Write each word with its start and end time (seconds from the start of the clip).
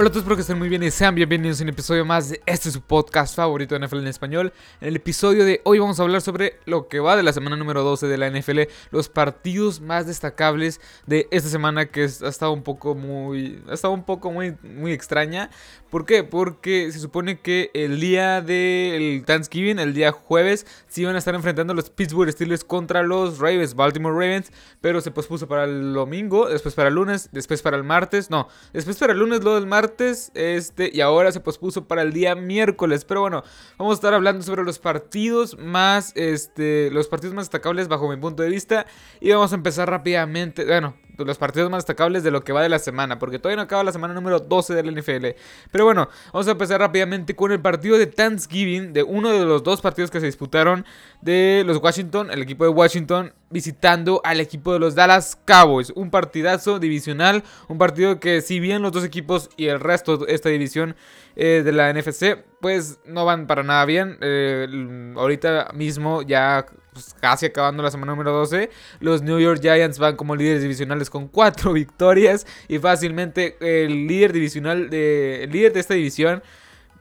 Hola 0.00 0.10
a 0.10 0.12
todos, 0.12 0.22
espero 0.22 0.36
que 0.36 0.42
estén 0.42 0.58
muy 0.60 0.68
bien 0.68 0.84
y 0.84 0.92
sean 0.92 1.16
bienvenidos 1.16 1.58
a 1.58 1.64
un 1.64 1.70
episodio 1.70 2.04
más 2.04 2.28
de 2.28 2.40
este 2.46 2.70
su 2.70 2.82
podcast 2.82 3.34
favorito 3.34 3.76
de 3.76 3.84
NFL 3.84 3.96
en 3.96 4.06
español. 4.06 4.52
En 4.80 4.86
el 4.86 4.94
episodio 4.94 5.44
de 5.44 5.60
hoy 5.64 5.80
vamos 5.80 5.98
a 5.98 6.04
hablar 6.04 6.20
sobre 6.20 6.60
lo 6.66 6.86
que 6.86 7.00
va 7.00 7.16
de 7.16 7.24
la 7.24 7.32
semana 7.32 7.56
número 7.56 7.82
12 7.82 8.06
de 8.06 8.16
la 8.16 8.30
NFL, 8.30 8.60
los 8.92 9.08
partidos 9.08 9.80
más 9.80 10.06
destacables 10.06 10.80
de 11.08 11.26
esta 11.32 11.48
semana 11.48 11.86
que 11.86 12.02
ha 12.02 12.04
estado 12.04 12.52
un 12.52 12.62
poco 12.62 12.94
muy 12.94 13.60
ha 13.68 13.74
estado 13.74 13.92
un 13.92 14.04
poco 14.04 14.30
muy 14.30 14.56
muy 14.62 14.92
extraña. 14.92 15.50
¿Por 15.90 16.04
qué? 16.04 16.22
Porque 16.22 16.92
se 16.92 17.00
supone 17.00 17.40
que 17.40 17.72
el 17.74 17.98
día 17.98 18.40
del 18.40 19.24
Thanksgiving, 19.26 19.80
el 19.80 19.94
día 19.94 20.12
jueves, 20.12 20.64
se 20.86 21.00
iban 21.00 21.16
a 21.16 21.18
estar 21.18 21.34
enfrentando 21.34 21.74
los 21.74 21.90
Pittsburgh 21.90 22.30
Steelers 22.30 22.62
contra 22.62 23.02
los 23.02 23.38
Ravens, 23.38 23.74
Baltimore 23.74 24.14
Ravens, 24.14 24.52
pero 24.80 25.00
se 25.00 25.10
pospuso 25.10 25.48
para 25.48 25.64
el 25.64 25.94
domingo, 25.94 26.46
después 26.46 26.74
para 26.74 26.90
el 26.90 26.94
lunes, 26.94 27.30
después 27.32 27.62
para 27.62 27.76
el 27.78 27.84
martes, 27.84 28.30
no, 28.30 28.48
después 28.74 28.98
para 28.98 29.14
el 29.14 29.18
lunes, 29.18 29.42
lo 29.42 29.54
del 29.54 29.66
martes 29.66 29.87
este, 30.34 30.90
y 30.92 31.00
ahora 31.00 31.32
se 31.32 31.40
pospuso 31.40 31.86
para 31.86 32.02
el 32.02 32.12
día 32.12 32.34
miércoles. 32.34 33.04
Pero 33.04 33.22
bueno, 33.22 33.42
vamos 33.78 33.92
a 33.92 33.94
estar 33.96 34.14
hablando 34.14 34.42
sobre 34.42 34.64
los 34.64 34.78
partidos 34.78 35.58
más, 35.58 36.12
este, 36.16 36.90
los 36.90 37.08
partidos 37.08 37.34
más 37.34 37.46
destacables 37.46 37.88
bajo 37.88 38.08
mi 38.08 38.16
punto 38.16 38.42
de 38.42 38.50
vista. 38.50 38.86
Y 39.20 39.30
vamos 39.30 39.52
a 39.52 39.56
empezar 39.56 39.90
rápidamente, 39.90 40.64
bueno, 40.64 40.94
los 41.26 41.38
partidos 41.38 41.70
más 41.70 41.78
destacables 41.78 42.22
de 42.22 42.30
lo 42.30 42.44
que 42.44 42.52
va 42.52 42.62
de 42.62 42.68
la 42.68 42.78
semana, 42.78 43.18
porque 43.18 43.38
todavía 43.38 43.56
no 43.56 43.62
acaba 43.62 43.84
la 43.84 43.92
semana 43.92 44.14
número 44.14 44.40
12 44.40 44.74
del 44.74 44.94
NFL. 44.94 45.26
Pero 45.70 45.84
bueno, 45.84 46.08
vamos 46.32 46.48
a 46.48 46.52
empezar 46.52 46.80
rápidamente 46.80 47.34
con 47.34 47.52
el 47.52 47.60
partido 47.60 47.98
de 47.98 48.06
Thanksgiving, 48.06 48.92
de 48.92 49.02
uno 49.02 49.30
de 49.30 49.44
los 49.44 49.62
dos 49.62 49.80
partidos 49.80 50.10
que 50.10 50.20
se 50.20 50.26
disputaron 50.26 50.84
de 51.20 51.62
los 51.66 51.78
Washington, 51.78 52.30
el 52.30 52.42
equipo 52.42 52.64
de 52.64 52.70
Washington 52.70 53.32
visitando 53.50 54.20
al 54.24 54.40
equipo 54.40 54.72
de 54.72 54.78
los 54.78 54.94
Dallas 54.94 55.38
Cowboys. 55.46 55.90
Un 55.94 56.10
partidazo 56.10 56.78
divisional, 56.78 57.42
un 57.68 57.78
partido 57.78 58.20
que 58.20 58.40
si 58.40 58.60
bien 58.60 58.82
los 58.82 58.92
dos 58.92 59.04
equipos 59.04 59.50
y 59.56 59.66
el 59.66 59.80
resto 59.80 60.18
de 60.18 60.34
esta 60.34 60.48
división 60.48 60.96
eh, 61.36 61.62
de 61.64 61.72
la 61.72 61.92
NFC 61.92 62.44
pues 62.60 62.98
no 63.04 63.24
van 63.24 63.46
para 63.46 63.62
nada 63.62 63.84
bien. 63.84 64.18
Eh, 64.20 65.12
ahorita 65.16 65.70
mismo 65.74 66.22
ya 66.22 66.66
pues, 66.98 67.14
casi 67.20 67.46
acabando 67.46 67.82
la 67.82 67.90
semana 67.90 68.12
número 68.12 68.32
12, 68.32 68.70
los 69.00 69.22
New 69.22 69.38
York 69.38 69.60
Giants 69.60 69.98
van 69.98 70.16
como 70.16 70.34
líderes 70.34 70.62
divisionales 70.62 71.10
con 71.10 71.28
4 71.28 71.72
victorias 71.74 72.46
y 72.66 72.78
fácilmente 72.78 73.56
el 73.60 74.06
líder 74.06 74.32
divisional 74.32 74.90
de, 74.90 75.44
el 75.44 75.50
líder 75.50 75.72
de 75.72 75.80
esta 75.80 75.94
división 75.94 76.42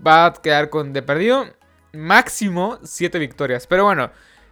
va 0.05 0.27
a 0.27 0.33
quedar 0.33 0.69
con 0.69 0.93
de 0.93 1.01
perdido 1.01 1.45
máximo 1.93 2.77
7 2.83 3.17
victorias. 3.17 3.65
Pero 3.65 3.85
bueno, 3.85 4.11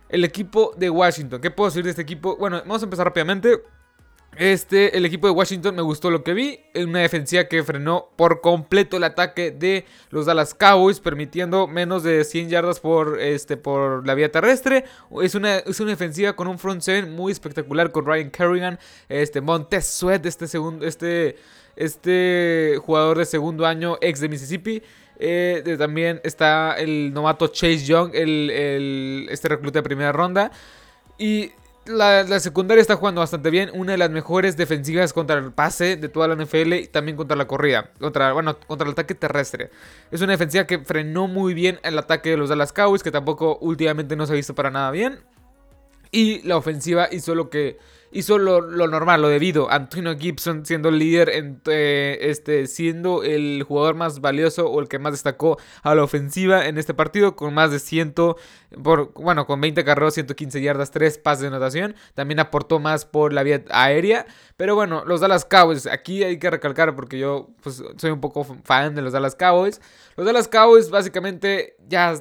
el 0.10 0.24
equipo 0.24 0.74
de 0.78 0.90
Washington. 0.90 1.42
¿Qué 1.42 1.52
puedo 1.52 1.70
decir 1.70 1.84
de 1.84 1.92
este 1.92 2.02
equipo? 2.02 2.38
Bueno, 2.38 2.59
vamos 2.62 2.82
a 2.82 2.86
empezar 2.86 3.06
rápidamente. 3.06 3.62
Este, 4.38 4.97
el 4.97 5.05
equipo 5.05 5.28
de 5.28 5.33
Washington 5.33 5.75
me 5.75 5.81
gustó 5.81 6.11
lo 6.11 6.23
que 6.23 6.33
vi. 6.33 6.59
Una 6.75 7.00
defensiva 7.00 7.45
que 7.45 7.64
frenó 7.64 8.09
por 8.16 8.41
completo 8.41 8.97
el 8.97 9.03
ataque 9.05 9.52
de 9.52 9.86
los 10.09 10.25
Dallas 10.25 10.53
Cowboys, 10.53 11.00
permitiendo 11.00 11.67
menos 11.67 12.03
de 12.03 12.23
100 12.23 12.50
yardas 12.50 12.80
por, 12.80 13.22
este, 13.22 13.56
por 13.56 14.06
la 14.06 14.13
vía 14.13 14.31
terrestre. 14.31 14.86
Es 15.22 15.36
una, 15.36 15.58
es 15.58 15.80
una 15.80 15.91
defensiva 15.91 16.33
con 16.33 16.47
un 16.47 16.59
front 16.59 16.81
seven 16.81 17.16
muy 17.16 17.31
espectacular 17.31 17.91
con 17.91 18.06
Ryan 18.06 18.30
Kerrigan, 18.30 18.80
este, 19.08 19.39
Montez 19.39 19.86
Sweat, 19.86 20.25
este, 20.25 20.47
segundo, 20.47 20.86
este, 20.86 21.38
este 21.75 22.78
jugador 22.81 23.17
de 23.17 23.25
segundo 23.25 23.66
año, 23.66 23.97
ex 24.02 24.19
de 24.19 24.30
Mississippi. 24.30 24.83
Eh, 25.17 25.75
también 25.78 26.19
está 26.23 26.75
el 26.78 27.13
novato 27.13 27.47
Chase 27.47 27.86
Young, 27.86 28.11
el, 28.13 29.28
este 29.30 29.47
recluta 29.47 29.80
de 29.80 29.83
primera 29.83 30.11
ronda. 30.11 30.52
Y 31.17 31.52
la, 31.86 32.39
secundaria 32.39 32.81
está 32.81 32.95
jugando 32.95 33.22
bastante 33.22 33.50
bien. 33.50 33.69
Una 33.73 33.94
de 33.94 33.97
las 33.97 34.09
mejores 34.09 34.58
defensivas 34.58 35.14
contra 35.14 35.38
el 35.38 35.52
pase 35.52 35.97
de 35.97 36.09
toda 36.09 36.28
la 36.28 36.36
NFL 36.36 36.73
y 36.73 36.88
también 36.88 37.17
contra 37.17 37.38
la 37.38 37.47
corrida. 37.47 37.91
Contra, 38.00 38.33
bueno, 38.33 38.58
contra 38.59 38.88
el 38.88 38.94
ataque 38.94 39.16
terrestre. 39.16 39.69
Es 40.12 40.22
una 40.22 40.34
defensiva 40.34 40.66
que 40.66 40.79
frenó 40.79 41.28
muy 41.28 41.53
bien 41.53 41.79
el 41.84 41.97
ataque 41.97 42.31
de 42.31 42.38
los 42.38 42.50
Dallas 42.50 42.74
Cowboys, 42.74 43.03
que 43.03 43.12
tampoco 43.12 43.57
últimamente 43.62 44.16
no 44.16 44.25
se 44.25 44.34
ha 44.34 44.35
visto 44.35 44.56
para 44.56 44.72
nada 44.72 44.91
bien. 44.91 45.19
Y 46.12 46.41
la 46.47 46.57
ofensiva 46.57 47.07
hizo 47.12 47.35
lo 47.35 47.50
que 47.50 47.78
hizo 48.16 48.38
lo, 48.38 48.62
normal, 48.88 49.22
lo 49.22 49.28
debido. 49.28 49.70
Antonio 49.70 50.18
Gibson 50.18 50.66
siendo 50.66 50.88
el 50.88 51.00
líder, 51.00 51.30
en, 51.30 51.62
eh, 51.66 52.18
este, 52.22 52.66
siendo 52.66 53.24
el 53.24 53.64
jugador 53.68 53.96
más 53.96 54.22
valioso 54.22 54.68
o 54.68 54.80
el 54.80 54.88
que 54.88 55.00
más 55.00 55.12
destacó 55.12 55.58
a 55.84 55.94
la 55.94 56.03
ofensiva 56.03 56.66
en 56.66 56.78
este 56.78 56.94
partido, 56.94 57.36
con 57.36 57.54
más 57.54 57.72
de 57.72 57.80
100, 57.80 58.14
por, 58.81 59.12
bueno, 59.14 59.46
con 59.46 59.59
20 59.59 59.84
carreros, 59.84 60.14
115 60.14 60.62
yardas, 60.62 60.92
3 60.92 61.18
pases 61.18 61.42
de 61.42 61.48
anotación. 61.48 61.96
También 62.14 62.40
aportó 62.40 62.80
más 62.80 63.06
por 63.06 63.34
la 63.34 63.44
vía 63.44 63.66
aérea. 63.70 64.25
Pero 64.56 64.75
bueno, 64.75 65.04
los 65.06 65.20
Dallas 65.20 65.44
Cowboys, 65.44 65.86
aquí 65.86 66.24
hay 66.24 66.40
que 66.40 66.50
recalcar 66.50 66.96
porque 66.96 67.20
yo 67.20 67.50
pues, 67.62 67.84
soy 67.98 68.12
un 68.12 68.22
poco 68.22 68.46
fan 68.64 68.96
de 68.96 69.02
los 69.02 69.12
Dallas 69.12 69.36
Cowboys. 69.36 69.81
Los 70.16 70.25
Dallas 70.25 70.48
Cowboys 70.48 70.90
básicamente 70.90 71.75
ya 71.86 72.14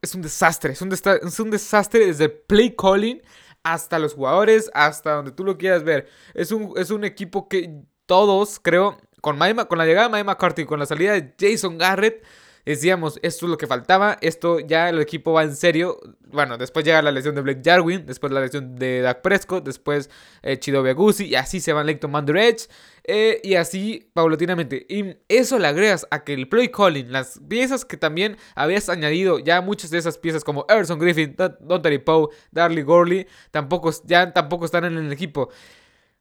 es 0.00 0.14
un 0.14 0.22
desastre. 0.22 0.72
Es 0.72 0.80
un, 0.80 0.90
es 0.90 1.40
un 1.40 1.50
desastre 1.50 2.06
desde 2.06 2.30
play 2.30 2.74
calling 2.74 3.20
hasta 3.62 3.98
los 3.98 4.14
jugadores, 4.14 4.70
hasta 4.74 5.14
donde 5.14 5.32
tú 5.32 5.44
lo 5.44 5.58
quieras 5.58 5.84
ver. 5.84 6.08
Es 6.34 6.52
un, 6.52 6.72
es 6.76 6.90
un 6.90 7.04
equipo 7.04 7.48
que 7.48 7.82
todos, 8.06 8.60
creo, 8.60 8.98
con, 9.20 9.38
con 9.68 9.78
la 9.78 9.86
llegada 9.86 10.08
de 10.08 10.12
Mike 10.12 10.24
McCarthy, 10.24 10.64
con 10.64 10.78
la 10.78 10.86
salida 10.86 11.12
de 11.12 11.34
Jason 11.38 11.78
Garrett, 11.78 12.24
decíamos, 12.64 13.18
esto 13.22 13.46
es 13.46 13.50
lo 13.50 13.58
que 13.58 13.66
faltaba, 13.66 14.18
esto 14.20 14.60
ya 14.60 14.88
el 14.88 15.00
equipo 15.00 15.32
va 15.32 15.42
en 15.42 15.54
serio. 15.56 15.98
Bueno, 16.30 16.56
después 16.58 16.84
llega 16.84 17.02
la 17.02 17.10
lesión 17.10 17.34
de 17.34 17.40
Blake 17.40 17.62
Jarwin, 17.64 18.06
después 18.06 18.32
la 18.32 18.40
lesión 18.40 18.76
de 18.76 19.00
Dak 19.00 19.20
Prescott, 19.22 19.64
después 19.64 20.10
eh, 20.42 20.58
Chido 20.58 20.84
y 21.20 21.34
así 21.34 21.60
se 21.60 21.72
van 21.72 21.86
Leighton 21.86 22.10
Mander 22.10 22.36
Edge, 22.36 22.68
eh, 23.04 23.40
y 23.42 23.54
así 23.54 24.10
paulatinamente. 24.14 24.86
Y 24.88 25.16
eso 25.28 25.58
le 25.58 25.66
agregas 25.66 26.06
a 26.10 26.24
que 26.24 26.34
el 26.34 26.48
play 26.48 26.68
calling, 26.68 27.10
las 27.10 27.40
piezas 27.48 27.84
que 27.84 27.96
también 27.96 28.36
habías 28.54 28.88
añadido, 28.88 29.38
ya 29.38 29.60
muchas 29.60 29.90
de 29.90 29.98
esas 29.98 30.18
piezas 30.18 30.44
como 30.44 30.64
Everson 30.68 30.98
Griffin, 30.98 31.36
Don 31.60 31.82
Poe, 32.04 32.28
Darley 32.50 32.82
Gorley, 32.82 33.26
tampoco, 33.50 33.90
ya 34.04 34.32
tampoco 34.32 34.64
están 34.64 34.84
en 34.84 34.96
el 34.96 35.12
equipo. 35.12 35.50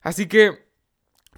Así 0.02 0.28
que 0.28 0.71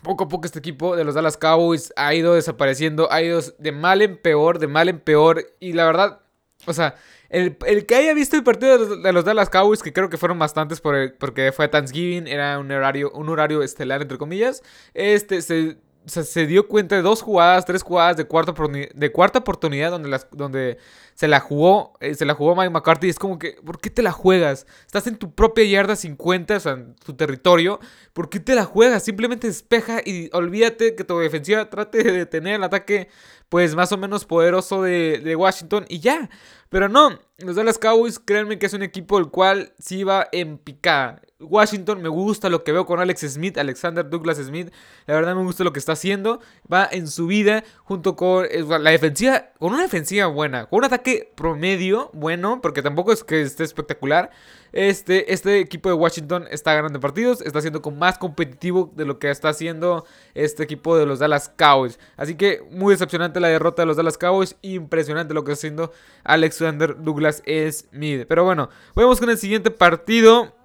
poco 0.04 0.26
a 0.26 0.28
poco 0.28 0.46
este 0.46 0.60
equipo 0.60 0.96
de 0.96 1.04
los 1.04 1.16
Dallas 1.16 1.38
Cowboys 1.38 1.94
ha 1.96 2.14
ido 2.14 2.36
desapareciendo, 2.36 3.12
ha 3.12 3.22
ido 3.22 3.42
de 3.58 3.72
mal 3.72 4.02
en 4.02 4.18
peor, 4.18 4.60
de 4.60 4.68
mal 4.68 4.90
en 4.90 5.00
peor. 5.00 5.46
Y 5.60 5.74
la 5.74 5.86
verdad, 5.86 6.20
o 6.68 6.74
sea, 6.74 6.96
el, 7.30 7.58
que 7.58 7.96
haya 7.96 8.14
visto 8.14 8.36
el 8.36 8.44
partido 8.44 8.98
de 8.98 9.12
los, 9.12 9.26
Dallas 9.26 9.50
Cowboys, 9.50 9.82
que 9.82 9.92
creo 9.92 10.10
que 10.10 10.18
fueron 10.18 10.38
bastantes 10.38 10.80
porque 10.82 11.52
fue 11.52 11.68
Thanksgiving, 11.68 12.28
era 12.28 12.60
un 12.60 12.72
horario, 12.72 13.12
un 13.12 13.30
horario 13.30 13.64
estelar, 13.64 14.04
entre 14.04 14.20
comillas, 14.20 14.62
este 14.94 15.42
se 15.42 15.78
se 16.06 16.48
dio 16.48 16.68
cuenta 16.68 16.96
de 16.96 17.02
dos 17.02 17.22
jugadas, 17.22 17.66
tres 17.66 17.84
jugadas 17.84 18.18
de 18.18 18.26
cuarta, 18.26 18.54
de 18.94 19.12
cuarta 19.12 19.40
oportunidad 19.40 19.92
donde, 19.92 20.10
las, 20.10 20.28
donde 20.32 20.78
se 21.16 21.28
la 21.28 21.40
jugó, 21.40 21.94
eh, 22.00 22.16
se 22.16 22.26
la 22.26 22.34
jugó 22.34 22.56
Mike 22.56 22.70
McCarthy. 22.70 23.10
Es 23.10 23.20
como 23.20 23.40
que, 23.40 23.58
¿por 23.66 23.80
qué 23.80 23.90
te 23.90 24.02
la 24.02 24.12
juegas? 24.12 24.66
Estás 24.86 25.08
en 25.08 25.18
tu 25.18 25.34
propia 25.34 25.64
yarda 25.64 25.96
50, 25.96 26.58
o 26.58 26.60
sea, 26.60 26.74
en 26.74 26.96
tu 26.96 27.14
territorio. 27.14 27.80
¿Por 28.14 28.30
qué 28.30 28.40
te 28.40 28.56
la 28.56 28.66
juegas? 28.66 29.04
Simplemente 29.04 29.48
despeja 29.48 30.02
y 30.04 30.30
olvídate 30.34 30.96
que 30.96 31.04
tu 31.04 31.18
defensiva 31.20 31.70
trate 31.70 32.04
de 32.04 32.12
detener 32.12 32.56
el 32.56 32.64
ataque, 32.64 33.10
pues 33.50 33.76
más 33.76 33.92
o 33.92 33.98
menos 33.98 34.26
poderoso 34.26 34.82
de, 34.82 35.22
de 35.24 35.36
Washington 35.36 35.86
y 35.88 36.00
ya. 36.00 36.30
Pero 36.70 36.90
no, 36.90 37.20
los 37.38 37.56
Dallas 37.56 37.78
Cowboys, 37.78 38.20
créanme 38.20 38.58
que 38.58 38.66
es 38.66 38.74
un 38.74 38.84
equipo 38.84 39.20
el 39.20 39.28
cual 39.30 39.74
sí 39.78 40.04
va 40.04 40.28
en 40.32 40.58
picada. 40.58 41.22
Washington 41.44 42.02
me 42.02 42.10
gusta 42.10 42.50
lo 42.50 42.64
que 42.64 42.72
veo 42.72 42.86
con 42.86 43.00
Alex 43.00 43.22
Smith, 43.34 43.58
Alexander 43.58 44.10
Douglas 44.10 44.38
Smith. 44.38 44.72
La 45.06 45.16
verdad 45.16 45.36
me 45.36 45.44
gusta 45.44 45.64
lo 45.64 45.74
que 45.74 45.80
está 45.80 45.94
haciendo. 45.94 46.40
Va 46.72 46.88
en 46.92 47.08
su 47.08 47.28
vida 47.28 47.64
junto 47.84 48.16
con 48.16 48.48
la 48.50 48.92
defensiva, 48.92 49.52
con 49.60 49.74
una 49.74 49.84
defensiva 49.84 50.28
buena, 50.28 50.66
con 50.66 50.80
un 50.80 50.86
ataque 50.86 51.32
promedio 51.36 52.10
bueno, 52.14 52.62
porque 52.62 52.82
tampoco 52.82 53.12
es 53.12 53.24
que 53.24 53.42
esté 53.42 53.64
espectacular. 53.64 54.32
Este, 54.74 55.32
este 55.32 55.60
equipo 55.60 55.90
de 55.90 55.94
Washington 55.94 56.48
está 56.50 56.74
ganando 56.74 57.00
partidos, 57.00 57.42
está 57.42 57.62
siendo 57.62 57.80
más 57.92 58.18
competitivo 58.18 58.92
de 58.96 59.06
lo 59.06 59.20
que 59.20 59.30
está 59.30 59.50
haciendo 59.50 60.06
este 60.34 60.64
equipo 60.64 60.98
de 60.98 61.06
los 61.06 61.20
Dallas 61.20 61.50
Cowboys. 61.56 62.00
Así 62.18 62.36
que 62.36 62.64
muy 62.72 62.94
decepcionante 62.94 63.40
la 63.40 63.50
derrota 63.50 63.84
de 63.84 63.86
los 63.86 63.98
Dallas 63.98 64.18
Cowboys, 64.18 64.56
impresionante 64.64 65.36
lo 65.36 65.44
que 65.44 65.52
está 65.52 65.68
haciendo 65.68 65.92
Alexander 66.24 66.96
Douglas 67.02 67.44
Smith. 67.46 68.26
Pero 68.28 68.44
bueno, 68.44 68.70
vamos 68.96 69.20
con 69.20 69.30
el 69.30 69.38
siguiente 69.38 69.70
partido 69.70 70.56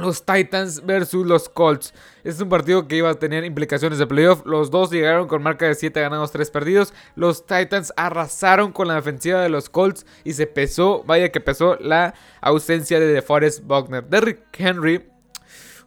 los 0.00 0.24
Titans 0.24 0.84
versus 0.84 1.26
los 1.26 1.48
Colts. 1.48 1.94
Este 2.18 2.30
es 2.30 2.40
un 2.40 2.48
partido 2.48 2.86
que 2.88 2.96
iba 2.96 3.10
a 3.10 3.14
tener 3.14 3.44
implicaciones 3.44 3.98
de 3.98 4.06
playoff. 4.06 4.44
Los 4.44 4.70
dos 4.70 4.90
llegaron 4.90 5.28
con 5.28 5.42
marca 5.42 5.66
de 5.66 5.74
7 5.74 6.00
ganados, 6.00 6.32
3 6.32 6.50
perdidos. 6.50 6.92
Los 7.14 7.46
Titans 7.46 7.92
arrasaron 7.96 8.72
con 8.72 8.88
la 8.88 8.94
defensiva 8.94 9.40
de 9.40 9.48
los 9.48 9.68
Colts 9.68 10.06
y 10.24 10.32
se 10.32 10.46
pesó, 10.46 11.02
vaya 11.04 11.30
que 11.30 11.40
pesó, 11.40 11.76
la 11.80 12.14
ausencia 12.40 13.00
de 13.00 13.06
DeForest 13.06 13.64
Buckner. 13.64 14.04
Derrick 14.04 14.40
Henry. 14.58 15.06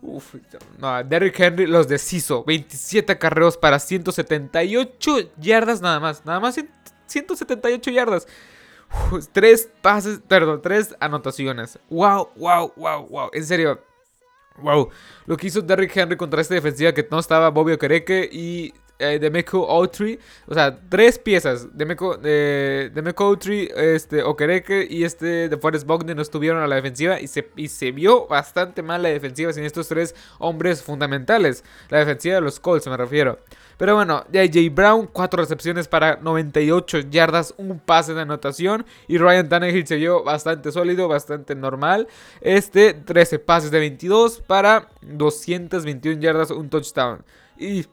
Uf, 0.01 0.35
no, 0.79 1.03
Derrick 1.03 1.39
Henry 1.39 1.65
los 1.65 1.87
deshizo. 1.87 2.43
27 2.43 3.17
carreos 3.17 3.57
para 3.57 3.79
178 3.79 5.17
yardas 5.37 5.81
nada 5.81 5.99
más. 5.99 6.25
Nada 6.25 6.39
más 6.39 6.59
178 7.07 7.91
yardas. 7.91 8.27
3 9.31 9.69
pases, 9.81 10.19
perdón, 10.27 10.61
3 10.61 10.95
anotaciones. 10.99 11.79
Wow, 11.89 12.29
wow, 12.35 12.73
wow, 12.75 13.07
wow. 13.07 13.29
En 13.33 13.45
serio, 13.45 13.81
Wow, 14.61 14.89
lo 15.25 15.35
que 15.35 15.47
hizo 15.47 15.61
Derrick 15.61 15.95
Henry 15.95 16.15
contra 16.15 16.41
esta 16.41 16.53
defensiva 16.53 16.93
que 16.93 17.07
no 17.09 17.19
estaba 17.19 17.49
Bobby 17.49 17.73
Okereke 17.73 18.29
y 18.31 18.73
eh, 18.99 19.19
de 19.19 19.29
Meko 19.29 19.67
Outry. 19.69 20.19
O 20.45 20.53
sea, 20.53 20.79
tres 20.89 21.17
piezas 21.17 21.75
de 21.75 21.85
Meko, 21.85 22.15
de, 22.17 22.91
de 22.93 23.13
Outry, 23.17 23.69
este, 23.75 24.21
Okereke 24.23 24.87
y 24.89 25.03
este 25.03 25.49
de 25.49 25.57
Forest 25.57 25.87
Bogdan 25.87 26.15
no 26.15 26.21
estuvieron 26.21 26.61
a 26.61 26.67
la 26.67 26.75
defensiva 26.75 27.19
y 27.19 27.27
se, 27.27 27.49
y 27.55 27.67
se 27.67 27.91
vio 27.91 28.27
bastante 28.27 28.83
mal 28.83 29.01
la 29.01 29.09
defensiva 29.09 29.51
sin 29.51 29.63
estos 29.63 29.87
tres 29.87 30.15
hombres 30.39 30.83
fundamentales. 30.83 31.63
La 31.89 31.99
defensiva 31.99 32.35
de 32.35 32.41
los 32.41 32.59
Colts 32.59 32.87
me 32.87 32.95
refiero. 32.95 33.39
Pero 33.77 33.95
bueno, 33.95 34.23
J.J. 34.33 34.59
Brown, 34.71 35.07
4 35.11 35.41
recepciones 35.41 35.87
para 35.87 36.17
98 36.17 36.99
yardas, 37.09 37.53
un 37.57 37.79
pase 37.79 38.13
de 38.13 38.21
anotación. 38.21 38.85
Y 39.07 39.17
Ryan 39.17 39.49
Tannehill 39.49 39.87
se 39.87 39.95
vio 39.95 40.23
bastante 40.23 40.71
sólido, 40.71 41.07
bastante 41.07 41.55
normal. 41.55 42.07
Este, 42.41 42.93
13 42.93 43.39
pases 43.39 43.71
de 43.71 43.79
22 43.79 44.41
para 44.41 44.89
221 45.01 46.21
yardas, 46.21 46.51
un 46.51 46.69
touchdown. 46.69 47.23
Y 47.57 47.85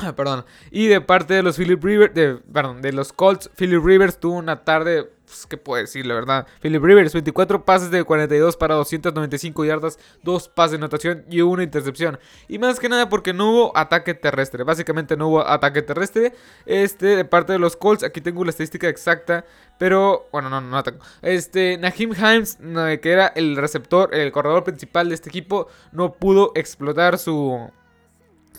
perdón. 0.16 0.44
Y 0.70 0.86
de 0.86 1.00
parte 1.00 1.34
de 1.34 1.42
los 1.42 1.56
Philip 1.56 1.82
Rivers, 1.82 2.14
de, 2.14 2.36
perdón, 2.52 2.82
de 2.82 2.92
los 2.92 3.12
Colts, 3.12 3.50
Philip 3.56 3.84
Rivers 3.84 4.18
tuvo 4.18 4.34
una 4.34 4.64
tarde, 4.64 5.10
pues, 5.30 5.46
¿qué 5.46 5.56
puedo 5.56 5.80
decir, 5.80 6.04
la 6.06 6.14
verdad? 6.14 6.46
Philip 6.60 6.82
Rivers, 6.82 7.12
24 7.12 7.64
pases 7.64 7.92
de 7.92 8.02
42 8.02 8.56
para 8.56 8.74
295 8.74 9.64
yardas, 9.64 9.98
2 10.24 10.48
pases 10.48 10.72
de 10.72 10.76
anotación 10.78 11.24
y 11.30 11.40
una 11.40 11.62
intercepción. 11.62 12.18
Y 12.48 12.58
más 12.58 12.80
que 12.80 12.88
nada 12.88 13.08
porque 13.08 13.32
no 13.32 13.52
hubo 13.52 13.78
ataque 13.78 14.14
terrestre, 14.14 14.64
básicamente 14.64 15.16
no 15.16 15.28
hubo 15.28 15.46
ataque 15.46 15.82
terrestre. 15.82 16.34
Este, 16.66 17.16
de 17.16 17.24
parte 17.24 17.52
de 17.52 17.60
los 17.60 17.76
Colts, 17.76 18.02
aquí 18.02 18.20
tengo 18.20 18.44
la 18.44 18.50
estadística 18.50 18.88
exacta, 18.88 19.44
pero, 19.78 20.28
bueno, 20.32 20.50
no, 20.50 20.60
no 20.60 20.74
la 20.74 20.82
tengo. 20.82 20.98
Este, 21.22 21.78
Nahim 21.78 22.12
Himes, 22.12 22.58
que 23.00 23.12
era 23.12 23.28
el 23.28 23.56
receptor, 23.56 24.12
el 24.12 24.32
corredor 24.32 24.64
principal 24.64 25.08
de 25.08 25.14
este 25.14 25.28
equipo, 25.28 25.68
no 25.92 26.12
pudo 26.14 26.50
explotar 26.56 27.18
su 27.18 27.70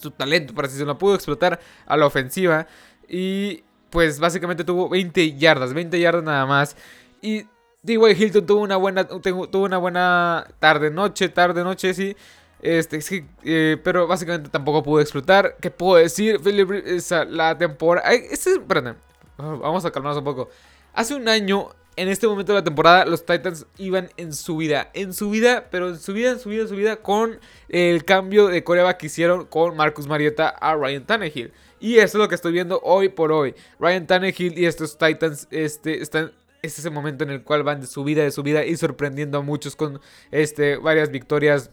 su 0.01 0.09
talento, 0.09 0.55
para 0.55 0.67
si 0.67 0.77
se 0.77 0.85
lo 0.85 0.97
pudo 0.97 1.13
explotar 1.13 1.59
a 1.85 1.95
la 1.95 2.07
ofensiva. 2.07 2.65
Y 3.07 3.63
pues 3.91 4.19
básicamente 4.19 4.63
tuvo 4.63 4.89
20 4.89 5.37
yardas, 5.37 5.73
20 5.73 5.99
yardas 5.99 6.23
nada 6.23 6.45
más. 6.45 6.75
Y 7.21 7.43
D.Y. 7.83 8.11
Hilton 8.11 8.45
tuvo 8.45 8.61
una 8.61 8.77
buena, 8.77 9.07
tuvo 9.07 9.65
una 9.65 9.77
buena 9.77 10.47
tarde, 10.59 10.89
noche, 10.89 11.29
tarde, 11.29 11.63
noche, 11.63 11.93
sí. 11.93 12.15
Este, 12.61 12.99
eh, 13.43 13.77
pero 13.83 14.07
básicamente 14.07 14.49
tampoco 14.49 14.83
pudo 14.83 15.01
explotar. 15.01 15.57
¿Qué 15.59 15.71
puedo 15.71 15.95
decir? 15.95 16.39
La 17.29 17.57
temporada. 17.57 18.11
Este, 18.11 18.61
vamos 19.37 19.85
a 19.85 19.91
calmarnos 19.91 20.19
un 20.19 20.23
poco. 20.23 20.49
Hace 20.93 21.15
un 21.15 21.27
año 21.27 21.69
en 21.95 22.07
este 22.07 22.27
momento 22.27 22.53
de 22.53 22.59
la 22.59 22.63
temporada 22.63 23.05
los 23.05 23.25
Titans 23.25 23.65
iban 23.77 24.09
en 24.17 24.33
su 24.33 24.57
vida, 24.57 24.89
en 24.93 25.13
su 25.13 25.29
vida, 25.29 25.67
pero 25.71 25.89
en 25.89 25.99
su 25.99 26.13
vida, 26.13 26.31
en 26.31 26.39
su 26.39 26.49
vida, 26.49 26.61
en 26.63 26.67
su 26.67 26.75
vida 26.75 26.95
con 26.97 27.39
el 27.69 28.05
cambio 28.05 28.47
de 28.47 28.63
coreback 28.63 28.97
que 28.97 29.05
hicieron 29.07 29.45
con 29.45 29.75
Marcus 29.75 30.07
Marietta 30.07 30.49
a 30.49 30.75
Ryan 30.75 31.05
Tannehill. 31.05 31.51
Y 31.81 31.97
eso 31.97 32.17
es 32.17 32.21
lo 32.21 32.29
que 32.29 32.35
estoy 32.35 32.53
viendo 32.53 32.79
hoy 32.83 33.09
por 33.09 33.33
hoy. 33.33 33.53
Ryan 33.79 34.07
Tannehill 34.07 34.57
y 34.57 34.65
estos 34.65 34.97
Titans 34.97 35.47
este, 35.51 36.01
están 36.01 36.31
este 36.61 36.81
es 36.81 36.85
el 36.85 36.91
momento 36.91 37.23
en 37.23 37.31
el 37.31 37.43
cual 37.43 37.63
van 37.63 37.81
de 37.81 37.87
su 37.87 38.03
vida, 38.03 38.23
de 38.23 38.31
su 38.31 38.43
vida 38.43 38.63
y 38.63 38.77
sorprendiendo 38.77 39.39
a 39.39 39.41
muchos 39.41 39.75
con 39.75 39.99
este, 40.29 40.77
varias 40.77 41.09
victorias 41.09 41.71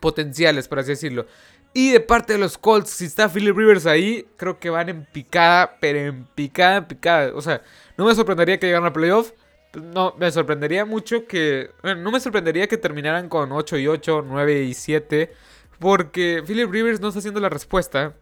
potenciales, 0.00 0.66
por 0.66 0.80
así 0.80 0.90
decirlo. 0.90 1.26
Y 1.74 1.92
de 1.92 2.00
parte 2.00 2.34
de 2.34 2.38
los 2.38 2.58
Colts, 2.58 2.90
si 2.90 3.06
está 3.06 3.28
Philip 3.28 3.56
Rivers 3.56 3.86
ahí, 3.86 4.26
creo 4.36 4.58
que 4.58 4.70
van 4.70 4.88
en 4.88 5.06
picada, 5.06 5.76
pero 5.80 6.00
en 6.00 6.24
picada, 6.34 6.78
en 6.78 6.84
picada. 6.84 7.32
O 7.34 7.40
sea, 7.40 7.62
no 7.96 8.04
me 8.04 8.14
sorprendería 8.14 8.58
que 8.58 8.66
llegaran 8.66 8.88
a 8.88 8.92
playoff. 8.92 9.32
No, 9.74 10.14
me 10.18 10.30
sorprendería 10.30 10.84
mucho 10.84 11.26
que... 11.26 11.70
Bueno, 11.80 12.02
no 12.02 12.10
me 12.10 12.20
sorprendería 12.20 12.66
que 12.66 12.76
terminaran 12.76 13.30
con 13.30 13.52
8 13.52 13.78
y 13.78 13.86
8, 13.86 14.24
9 14.26 14.64
y 14.64 14.74
7. 14.74 15.32
Porque 15.78 16.42
Philip 16.46 16.70
Rivers 16.70 17.00
no 17.00 17.08
está 17.08 17.20
haciendo 17.20 17.40
la 17.40 17.48
respuesta. 17.48 18.14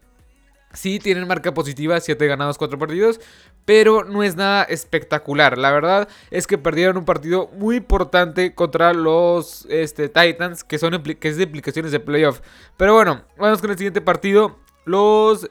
Sí, 0.73 0.99
tienen 0.99 1.27
marca 1.27 1.53
positiva, 1.53 1.99
7 1.99 2.27
ganados, 2.27 2.57
4 2.57 2.79
perdidos, 2.79 3.19
pero 3.65 4.03
no 4.03 4.23
es 4.23 4.35
nada 4.35 4.63
espectacular. 4.63 5.57
La 5.57 5.71
verdad 5.71 6.07
es 6.29 6.47
que 6.47 6.57
perdieron 6.57 6.97
un 6.97 7.05
partido 7.05 7.49
muy 7.53 7.77
importante 7.77 8.55
contra 8.55 8.93
los 8.93 9.65
este, 9.69 10.09
Titans, 10.09 10.63
que, 10.63 10.77
son 10.77 11.01
que 11.03 11.27
es 11.27 11.37
de 11.37 11.43
implicaciones 11.43 11.91
de 11.91 11.99
playoff. 11.99 12.41
Pero 12.77 12.93
bueno, 12.93 13.23
vamos 13.37 13.61
con 13.61 13.71
el 13.71 13.77
siguiente 13.77 14.01
partido. 14.01 14.59
Los 14.85 15.49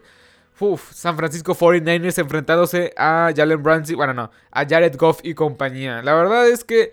San 0.92 1.16
Francisco 1.16 1.54
49ers 1.54 2.18
enfrentándose 2.18 2.92
a 2.96 3.32
Jalen 3.34 3.64
Ramsey, 3.64 3.94
bueno, 3.94 4.12
no, 4.12 4.30
a 4.50 4.66
Jared 4.66 4.94
Goff 4.96 5.20
y 5.22 5.34
compañía. 5.34 6.02
La 6.02 6.14
verdad 6.14 6.48
es 6.48 6.64
que 6.64 6.92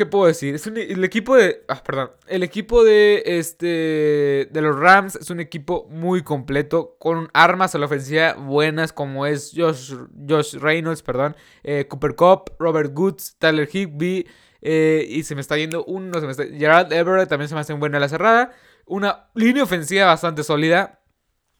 ¿Qué 0.00 0.06
puedo 0.06 0.24
decir? 0.24 0.54
Es 0.54 0.66
el 0.66 1.04
equipo 1.04 1.36
de. 1.36 1.62
Ah, 1.68 1.82
perdón. 1.84 2.12
El 2.26 2.42
equipo 2.42 2.82
de. 2.82 3.22
Este. 3.26 4.48
De 4.50 4.62
los 4.62 4.74
Rams 4.74 5.14
es 5.16 5.28
un 5.28 5.40
equipo 5.40 5.88
muy 5.90 6.22
completo. 6.22 6.96
Con 6.98 7.28
armas 7.34 7.74
a 7.74 7.78
la 7.78 7.84
ofensiva 7.84 8.32
buenas. 8.32 8.94
Como 8.94 9.26
es 9.26 9.52
Josh, 9.54 9.92
Josh 10.26 10.54
Reynolds, 10.54 11.02
perdón. 11.02 11.36
Eh, 11.62 11.84
Cooper 11.86 12.14
Cup, 12.14 12.52
Robert 12.58 12.94
Goods, 12.94 13.36
Tyler 13.38 13.68
Higby. 13.70 14.26
Eh, 14.62 15.04
y 15.06 15.22
se 15.22 15.34
me 15.34 15.42
está 15.42 15.58
yendo 15.58 15.84
uno. 15.84 16.18
Se 16.18 16.26
me 16.26 16.58
Gerald 16.58 16.90
Everett 16.94 17.28
también 17.28 17.50
se 17.50 17.54
me 17.54 17.60
hace 17.60 17.74
buena 17.74 18.00
la 18.00 18.08
cerrada. 18.08 18.52
Una 18.86 19.28
línea 19.34 19.64
ofensiva 19.64 20.06
bastante 20.06 20.44
sólida. 20.44 20.99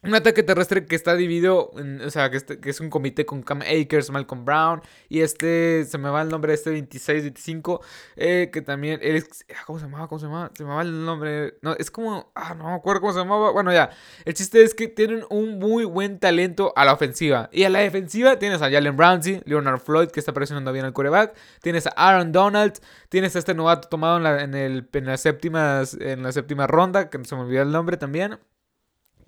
Un 0.03 0.15
ataque 0.15 0.41
terrestre 0.41 0.87
que 0.87 0.95
está 0.95 1.15
dividido, 1.15 1.69
o 2.03 2.09
sea, 2.09 2.31
que, 2.31 2.37
este, 2.37 2.59
que, 2.59 2.71
es 2.71 2.79
un 2.79 2.89
comité 2.89 3.23
con 3.23 3.43
Cam 3.43 3.61
Akers, 3.61 4.09
Malcolm 4.09 4.45
Brown 4.45 4.81
y 5.09 5.21
este, 5.21 5.85
se 5.85 5.99
me 5.99 6.09
va 6.09 6.23
el 6.23 6.29
nombre 6.29 6.55
este 6.55 6.71
26, 6.71 7.21
25, 7.21 7.81
eh, 8.15 8.49
que 8.51 8.63
también, 8.63 8.99
ah, 9.03 9.63
¿cómo 9.67 9.77
se 9.77 9.85
llamaba? 9.85 10.07
¿Cómo 10.07 10.17
se 10.17 10.25
llamaba? 10.25 10.51
Se 10.55 10.63
me 10.63 10.73
va 10.73 10.81
el 10.81 11.05
nombre, 11.05 11.59
no, 11.61 11.75
es 11.75 11.91
como, 11.91 12.31
ah, 12.33 12.55
no 12.55 12.63
me 12.69 12.73
acuerdo 12.73 13.01
cómo 13.01 13.13
se 13.13 13.19
llamaba, 13.19 13.51
bueno, 13.51 13.71
ya, 13.71 13.91
el 14.25 14.33
chiste 14.33 14.63
es 14.63 14.73
que 14.73 14.87
tienen 14.87 15.23
un 15.29 15.59
muy 15.59 15.85
buen 15.85 16.17
talento 16.17 16.73
a 16.75 16.83
la 16.83 16.93
ofensiva 16.93 17.51
y 17.51 17.65
a 17.65 17.69
la 17.69 17.79
defensiva 17.81 18.39
tienes 18.39 18.63
a 18.63 18.71
Jalen 18.71 18.97
Brownsie, 18.97 19.43
Leonard 19.45 19.81
Floyd, 19.81 20.07
que 20.07 20.19
está 20.19 20.33
presionando 20.33 20.73
bien 20.73 20.85
al 20.85 20.93
coreback, 20.93 21.35
tienes 21.61 21.85
a 21.85 21.91
Aaron 21.91 22.31
Donald, 22.31 22.73
tienes 23.09 23.35
a 23.35 23.39
este 23.39 23.53
novato 23.53 23.87
tomado 23.87 24.17
en 24.17 24.23
la, 24.23 24.41
en 24.41 24.55
el, 24.55 24.89
en 24.93 25.05
la 25.05 25.17
séptima, 25.17 25.83
en 25.99 26.23
la 26.23 26.31
séptima 26.31 26.65
ronda, 26.65 27.11
que 27.11 27.23
se 27.23 27.35
me 27.35 27.41
olvidó 27.41 27.61
el 27.61 27.71
nombre 27.71 27.97
también, 27.97 28.39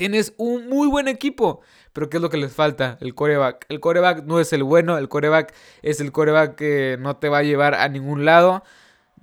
Tienes 0.03 0.33
un 0.35 0.67
muy 0.67 0.89
buen 0.89 1.07
equipo, 1.07 1.61
pero 1.93 2.09
¿qué 2.09 2.17
es 2.17 2.21
lo 2.21 2.29
que 2.29 2.35
les 2.35 2.51
falta? 2.51 2.97
El 2.99 3.15
coreback. 3.15 3.65
El 3.69 3.79
coreback 3.79 4.25
no 4.25 4.41
es 4.41 4.51
el 4.51 4.61
bueno, 4.61 4.97
el 4.97 5.07
coreback 5.07 5.53
es 5.81 6.01
el 6.01 6.11
coreback 6.11 6.55
que 6.55 6.97
no 6.99 7.15
te 7.15 7.29
va 7.29 7.37
a 7.37 7.43
llevar 7.43 7.73
a 7.73 7.87
ningún 7.87 8.25
lado. 8.25 8.65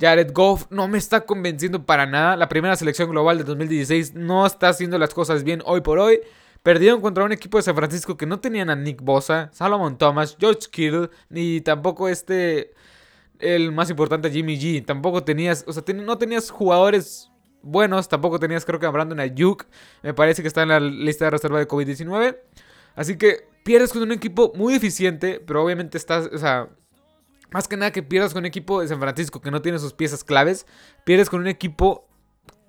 Jared 0.00 0.32
Goff 0.32 0.69
no 0.71 0.88
me 0.88 0.97
está 0.97 1.27
convenciendo 1.27 1.85
para 1.85 2.06
nada. 2.06 2.35
La 2.35 2.49
primera 2.49 2.77
selección 2.77 3.11
global 3.11 3.37
de 3.37 3.44
2016 3.44 4.15
no 4.15 4.47
está 4.47 4.70
haciendo 4.70 4.96
las 4.96 5.13
cosas 5.13 5.44
bien 5.44 5.60
hoy 5.67 5.82
por 5.82 5.99
hoy. 5.99 6.20
Perdieron 6.63 7.03
contra 7.03 7.25
un 7.25 7.32
equipo 7.32 7.58
de 7.58 7.65
San 7.65 7.77
Francisco 7.77 8.17
que 8.17 8.25
no 8.25 8.41
tenían 8.41 8.70
a 8.70 8.75
Nick 8.75 9.03
Bosa, 9.03 9.51
Salomon 9.53 9.99
Thomas, 9.99 10.34
George 10.41 10.67
Kittle, 10.70 11.10
ni 11.29 11.60
tampoco 11.60 12.08
este, 12.08 12.72
el 13.39 13.70
más 13.70 13.91
importante 13.91 14.31
Jimmy 14.31 14.58
G. 14.58 14.82
Tampoco 14.87 15.25
tenías, 15.25 15.63
o 15.67 15.75
sea, 15.75 15.82
no 15.94 16.17
tenías 16.17 16.49
jugadores 16.49 17.30
buenos. 17.62 18.08
Tampoco 18.08 18.38
tenías, 18.38 18.64
creo 18.64 18.79
que 18.81 18.86
a 18.86 18.90
Brandon 18.90 19.20
Ayuk. 19.20 19.67
Me 20.02 20.14
parece 20.14 20.43
que 20.43 20.48
está 20.48 20.62
en 20.62 20.69
la 20.69 20.81
lista 20.81 21.26
de 21.26 21.31
reserva 21.31 21.58
de 21.58 21.69
COVID-19. 21.69 22.38
Así 22.94 23.17
que 23.17 23.48
pierdes 23.62 23.93
con 23.93 24.02
un 24.02 24.12
equipo 24.12 24.52
muy 24.55 24.74
eficiente, 24.74 25.43
pero 25.46 25.64
obviamente 25.64 25.98
estás, 25.98 26.29
o 26.32 26.38
sea, 26.38 26.69
más 27.52 27.69
que 27.69 27.76
nada 27.76 27.93
que 27.93 28.02
pierdas 28.02 28.32
con 28.32 28.40
un 28.40 28.46
equipo 28.46 28.81
de 28.81 28.88
San 28.88 29.00
Francisco 29.00 29.40
que 29.40 29.50
no 29.50 29.62
tiene 29.62 29.79
sus 29.79 29.93
piezas 29.93 30.24
claves, 30.24 30.67
pierdes 31.05 31.31
con 31.31 31.40
un 31.40 31.48
equipo 31.48 32.08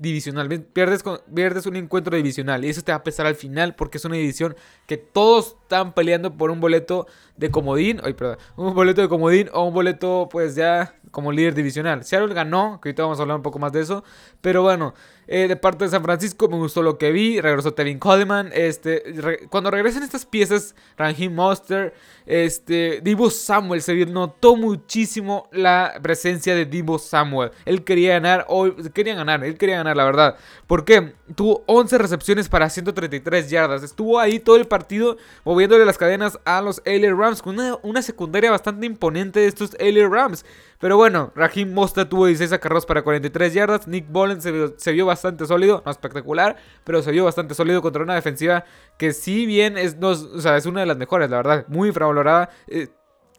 divisional. 0.01 0.49
Pierdes, 0.73 1.03
pierdes 1.33 1.65
un 1.67 1.75
encuentro 1.75 2.15
divisional. 2.15 2.65
Y 2.65 2.69
eso 2.69 2.81
te 2.81 2.91
va 2.91 2.97
a 2.97 3.03
pesar 3.03 3.27
al 3.27 3.35
final 3.35 3.75
porque 3.75 3.97
es 3.97 4.05
una 4.05 4.15
división 4.15 4.55
que 4.87 4.97
todos 4.97 5.55
están 5.61 5.93
peleando 5.93 6.35
por 6.35 6.49
un 6.49 6.59
boleto 6.59 7.07
de 7.37 7.51
comodín. 7.51 8.01
Ay, 8.03 8.13
perdón. 8.13 8.37
Un 8.57 8.73
boleto 8.73 9.01
de 9.01 9.09
comodín 9.09 9.49
o 9.53 9.63
un 9.63 9.73
boleto, 9.73 10.27
pues 10.31 10.55
ya 10.55 10.95
como 11.11 11.31
líder 11.31 11.53
divisional. 11.53 12.03
Seattle 12.03 12.33
ganó, 12.33 12.79
que 12.81 12.89
ahorita 12.89 13.03
vamos 13.03 13.19
a 13.19 13.21
hablar 13.21 13.37
un 13.37 13.43
poco 13.43 13.59
más 13.59 13.71
de 13.71 13.81
eso. 13.81 14.03
Pero 14.41 14.63
bueno, 14.63 14.95
eh, 15.33 15.47
de 15.47 15.55
parte 15.55 15.85
de 15.85 15.91
San 15.91 16.03
Francisco 16.03 16.49
me 16.49 16.57
gustó 16.57 16.83
lo 16.83 16.97
que 16.97 17.13
vi. 17.13 17.39
Regresó 17.39 17.73
Tevin 17.73 17.99
Coleman. 17.99 18.49
Este, 18.53 19.47
cuando 19.49 19.71
regresan 19.71 20.03
estas 20.03 20.25
piezas, 20.25 20.75
Raheem 20.97 21.33
Monster, 21.33 21.93
este, 22.25 22.99
Divo 23.01 23.29
Samuel, 23.29 23.81
se 23.81 24.05
notó 24.07 24.57
muchísimo 24.57 25.47
la 25.53 25.93
presencia 26.01 26.53
de 26.53 26.65
Divo 26.65 26.99
Samuel. 26.99 27.51
Él 27.63 27.85
quería 27.85 28.15
ganar, 28.15 28.45
hoy 28.49 28.75
quería 28.93 29.15
ganar, 29.15 29.45
él 29.45 29.57
quería 29.57 29.77
ganar, 29.77 29.95
la 29.95 30.03
verdad. 30.03 30.35
¿Por 30.67 30.83
qué? 30.83 31.13
Tuvo 31.33 31.63
11 31.65 31.97
recepciones 31.97 32.49
para 32.49 32.69
133 32.69 33.49
yardas. 33.49 33.83
Estuvo 33.83 34.19
ahí 34.19 34.37
todo 34.37 34.57
el 34.57 34.67
partido 34.67 35.15
moviéndole 35.45 35.85
las 35.85 35.97
cadenas 35.97 36.39
a 36.43 36.61
los 36.61 36.81
LA 36.83 37.15
Rams 37.15 37.41
con 37.41 37.57
una, 37.57 37.77
una 37.83 38.01
secundaria 38.01 38.51
bastante 38.51 38.85
imponente 38.85 39.39
de 39.39 39.47
estos 39.47 39.77
LA 39.79 40.09
Rams. 40.09 40.43
Pero 40.81 40.97
bueno, 40.97 41.31
Raheem 41.35 41.71
Mosta 41.71 42.09
tuvo 42.09 42.25
16 42.25 42.51
acarros 42.53 42.87
para 42.87 43.03
43 43.03 43.53
yardas. 43.53 43.87
Nick 43.87 44.11
Bollen 44.11 44.41
se 44.41 44.51
vio, 44.91 45.05
bastante 45.05 45.20
sólido, 45.45 45.81
no 45.85 45.91
espectacular, 45.91 46.57
pero 46.83 47.01
se 47.01 47.11
vio 47.11 47.25
bastante 47.25 47.53
sólido 47.53 47.81
contra 47.81 48.03
una 48.03 48.15
defensiva 48.15 48.65
que 48.97 49.13
si 49.13 49.45
bien 49.45 49.77
es, 49.77 49.97
no, 49.97 50.09
o 50.09 50.41
sea, 50.41 50.57
es 50.57 50.65
una 50.65 50.81
de 50.81 50.85
las 50.85 50.97
mejores, 50.97 51.29
la 51.29 51.37
verdad, 51.37 51.65
muy 51.67 51.89
infravalorada. 51.89 52.49
Eh, 52.67 52.89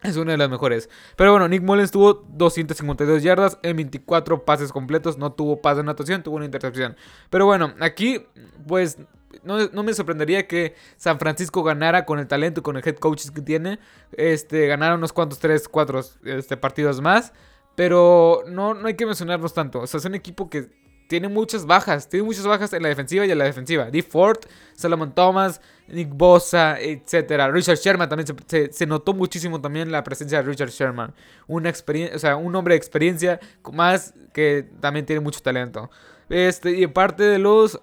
es 0.03 0.17
una 0.17 0.33
de 0.33 0.39
las 0.39 0.51
mejores. 0.51 0.91
Pero 1.17 1.31
bueno, 1.31 1.47
Nick 1.49 1.62
Mullens 1.62 1.93
tuvo 1.93 2.15
252 2.15 3.23
yardas 3.23 3.59
en 3.62 3.77
24 3.77 4.45
pases 4.45 4.73
completos. 4.73 5.17
No 5.17 5.33
tuvo 5.33 5.62
pase 5.62 5.77
de 5.77 5.81
anotación, 5.83 6.23
tuvo 6.25 6.37
una 6.37 6.45
intercepción. 6.45 6.97
Pero 7.31 7.47
bueno, 7.47 7.73
aquí, 7.79 8.27
pues 8.67 8.99
no, 9.45 9.83
me 9.83 9.95
sorprendería 9.95 10.47
que 10.47 10.75
San 10.97 11.19
Francisco 11.19 11.62
ganara 11.62 12.05
con 12.05 12.19
el 12.19 12.27
talento 12.27 12.61
y 12.61 12.62
con 12.62 12.77
el 12.77 12.83
head 12.87 12.97
coach 12.97 13.29
que 13.31 13.43
tiene. 13.43 13.79
Este, 14.12 14.67
ganara 14.67 14.97
unos 14.97 15.12
cuantos, 15.12 15.39
tres, 15.39 15.69
cuatro 15.69 16.01
este, 16.25 16.57
partidos 16.57 17.01
más. 17.01 17.33
Pero 17.75 18.43
no, 18.49 18.75
no 18.75 18.89
hay 18.89 18.95
que 18.95 19.07
mencionarlos 19.07 19.55
tanto. 19.55 19.81
O 19.81 19.87
sea, 19.87 19.99
es 19.99 20.05
un 20.05 20.15
equipo 20.15 20.51
que 20.51 20.69
tiene 21.12 21.28
muchas 21.28 21.66
bajas. 21.66 22.09
Tiene 22.09 22.25
muchas 22.25 22.47
bajas 22.47 22.73
en 22.73 22.83
la 22.83 22.88
defensiva 22.88 23.26
y 23.26 23.31
en 23.31 23.37
la 23.37 23.45
defensiva. 23.45 23.90
D. 23.90 24.02
Ford, 24.02 24.38
Solomon 24.75 25.14
Thomas, 25.14 25.61
Nick 25.87 26.09
Bosa, 26.09 26.81
etc. 26.81 27.52
Richard 27.52 27.76
Sherman 27.76 28.09
también 28.09 28.35
se, 28.73 28.87
notó 28.87 29.12
muchísimo 29.12 29.61
también 29.61 29.92
la 29.92 30.02
presencia 30.02 30.38
de 30.38 30.45
Richard 30.49 30.71
Sherman. 30.71 31.12
Una 31.47 31.69
experiencia, 31.69 32.16
o 32.16 32.19
sea, 32.19 32.37
un 32.37 32.57
hombre 32.57 32.73
de 32.73 32.78
experiencia 32.78 33.38
más 33.75 34.14
que 34.33 34.66
también 34.81 35.04
tiene 35.04 35.21
mucho 35.21 35.40
talento. 35.40 35.90
Este, 36.31 36.71
y 36.71 36.81
de 36.81 36.88
parte 36.88 37.25
de 37.25 37.38
los 37.38 37.78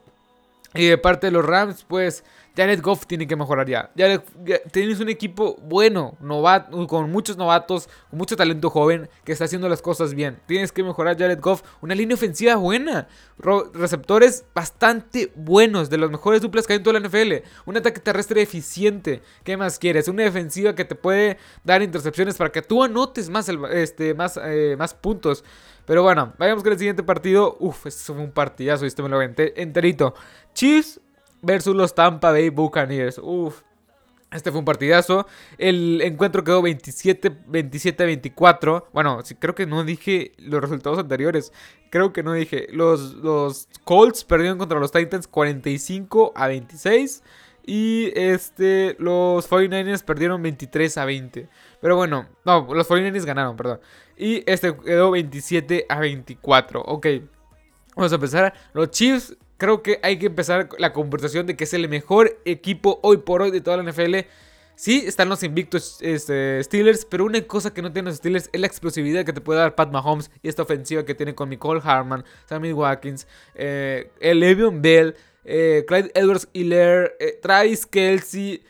y 0.74 0.88
de 0.88 0.98
parte 0.98 1.28
de 1.28 1.32
los 1.32 1.46
Rams, 1.46 1.86
pues 1.88 2.24
Jared 2.60 2.82
Goff 2.82 3.06
tiene 3.08 3.26
que 3.26 3.38
mejorar 3.38 3.70
ya. 3.70 3.90
tienes 4.74 5.00
un 5.00 5.08
equipo 5.08 5.56
bueno, 5.64 6.18
novato, 6.20 6.88
con 6.88 7.10
muchos 7.10 7.38
novatos, 7.38 7.88
con 8.10 8.20
mucho 8.20 8.36
talento 8.36 8.70
joven, 8.70 9.08
que 9.24 9.32
está 9.32 9.46
haciendo 9.46 9.70
las 9.70 9.82
cosas 9.82 10.14
bien. 10.14 10.42
Tienes 10.46 10.74
que 10.74 10.84
mejorar 10.84 11.18
Jared 11.18 11.40
Goff. 11.40 11.62
Una 11.80 11.96
línea 11.96 12.16
ofensiva 12.16 12.58
buena. 12.58 13.08
receptores 13.74 14.44
bastante 14.54 15.32
buenos, 15.36 15.90
de 15.90 16.00
los 16.00 16.12
mejores 16.12 16.42
duplas 16.42 16.68
que 16.68 16.74
hay 16.74 16.78
en 16.78 16.84
toda 16.84 17.00
la 17.00 17.08
NFL. 17.08 17.46
Un 17.66 17.78
ataque 17.78 18.02
terrestre 18.02 18.42
eficiente. 18.42 19.22
¿Qué 19.46 19.56
más 19.56 19.80
quieres? 19.80 20.10
Una 20.10 20.24
defensiva 20.24 20.76
que 20.76 20.84
te 20.84 20.96
puede 20.96 21.38
dar 21.64 21.82
intercepciones 21.82 22.36
para 22.36 22.52
que 22.52 22.62
tú 22.62 22.84
anotes 22.84 23.30
más, 23.30 23.48
este, 23.72 24.14
más, 24.14 24.38
eh, 24.44 24.76
más 24.78 24.94
puntos. 24.94 25.46
Pero 25.86 26.04
bueno, 26.04 26.34
vayamos 26.38 26.62
con 26.62 26.74
el 26.74 26.78
siguiente 26.78 27.04
partido. 27.04 27.56
Uf, 27.62 27.86
este 27.86 28.12
fue 28.14 28.22
un 28.22 28.32
partidazo, 28.32 28.86
este 28.86 29.02
me 29.02 29.08
lo 29.08 29.16
aventé 29.16 29.62
enterito. 29.62 30.14
Chiefs 30.54 31.00
versus 31.42 31.76
los 31.76 31.96
Tampa 31.96 32.32
Bay 32.32 32.50
Buccaneers. 32.50 33.20
Uf. 33.22 33.62
Este 34.32 34.52
fue 34.52 34.60
un 34.60 34.66
partidazo. 34.66 35.26
El 35.58 36.02
encuentro 36.02 36.44
quedó 36.44 36.62
27, 36.62 37.36
27 37.48 38.04
a 38.04 38.06
24. 38.06 38.88
Bueno, 38.94 39.20
creo 39.40 39.56
que 39.56 39.66
no 39.66 39.84
dije 39.84 40.34
los 40.38 40.62
resultados 40.62 41.00
anteriores. 41.00 41.52
Creo 41.90 42.14
que 42.14 42.22
no 42.22 42.34
dije. 42.34 42.68
Los, 42.72 43.16
los 43.16 43.68
Colts 43.86 44.24
perdieron 44.24 44.60
contra 44.60 44.80
los 44.80 44.92
Titans 44.92 45.28
45 45.28 46.34
a 46.36 46.48
26. 46.48 47.24
Y 47.66 48.12
este, 48.16 48.96
los 49.00 49.50
49ers 49.50 50.04
perdieron 50.04 50.42
23 50.42 50.98
a 50.98 51.06
20. 51.06 51.50
Pero 51.82 51.96
bueno, 51.96 52.28
no, 52.46 52.68
los 52.74 52.88
49ers 52.88 53.26
ganaron, 53.26 53.58
perdón. 53.58 53.80
Y 54.18 54.44
este 54.52 54.76
quedó 54.76 55.12
27 55.12 55.86
a 55.90 56.00
24. 56.00 56.82
Ok, 56.82 57.08
vamos 57.96 58.12
a 58.12 58.16
empezar. 58.16 58.54
Los 58.74 58.92
Chiefs, 58.92 59.38
creo 59.60 59.84
que 59.84 60.00
hay 60.02 60.18
que 60.18 60.26
empezar 60.26 60.70
la 60.80 60.94
conversación 60.94 61.46
de 61.46 61.56
que 61.56 61.66
es 61.66 61.74
el 61.74 61.88
mejor 61.88 62.40
equipo 62.46 63.00
hoy 63.04 63.18
por 63.18 63.44
hoy 63.44 63.52
de 63.52 63.62
toda 63.62 63.78
la 63.78 63.84
NFL. 63.84 64.16
Sí, 64.76 65.04
están 65.06 65.28
los 65.28 65.44
invictos 65.44 65.98
este, 66.02 66.64
Steelers, 66.64 67.04
pero 67.04 67.26
una 67.26 67.42
cosa 67.42 67.74
que 67.74 67.82
no 67.82 67.92
tienen 67.92 68.06
los 68.06 68.18
Steelers 68.18 68.50
es 68.54 68.62
la 68.62 68.66
explosividad 68.66 69.26
que 69.26 69.34
te 69.34 69.42
puede 69.42 69.60
dar 69.60 69.76
Pat 69.76 69.92
Mahomes 69.92 70.32
y 70.42 70.48
esta 70.48 70.64
ofensiva 70.64 71.04
que 71.04 71.14
tiene 71.14 71.36
con 71.36 71.50
Nicole 71.50 71.82
Harman, 71.84 72.24
Sammy 72.46 72.72
Watkins, 72.72 73.28
eh, 73.56 74.10
el 74.22 74.40
Le'Veon 74.40 74.82
Bell, 74.82 75.16
eh, 75.44 75.84
Clyde 75.86 76.12
Edwards-Helaire, 76.16 77.12
eh, 77.20 77.40
Travis 77.42 77.86
Kelsey 77.86 78.64